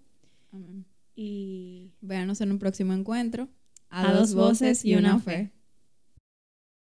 Amén. 0.54 0.86
Y 1.14 1.92
véanos 2.00 2.40
en 2.40 2.52
un 2.54 2.58
próximo 2.58 2.94
encuentro. 2.94 3.50
A, 3.90 4.14
dos 4.14 4.34
voces 4.34 4.86
y 4.86 4.96
una 4.96 5.20
fe. 5.20 5.52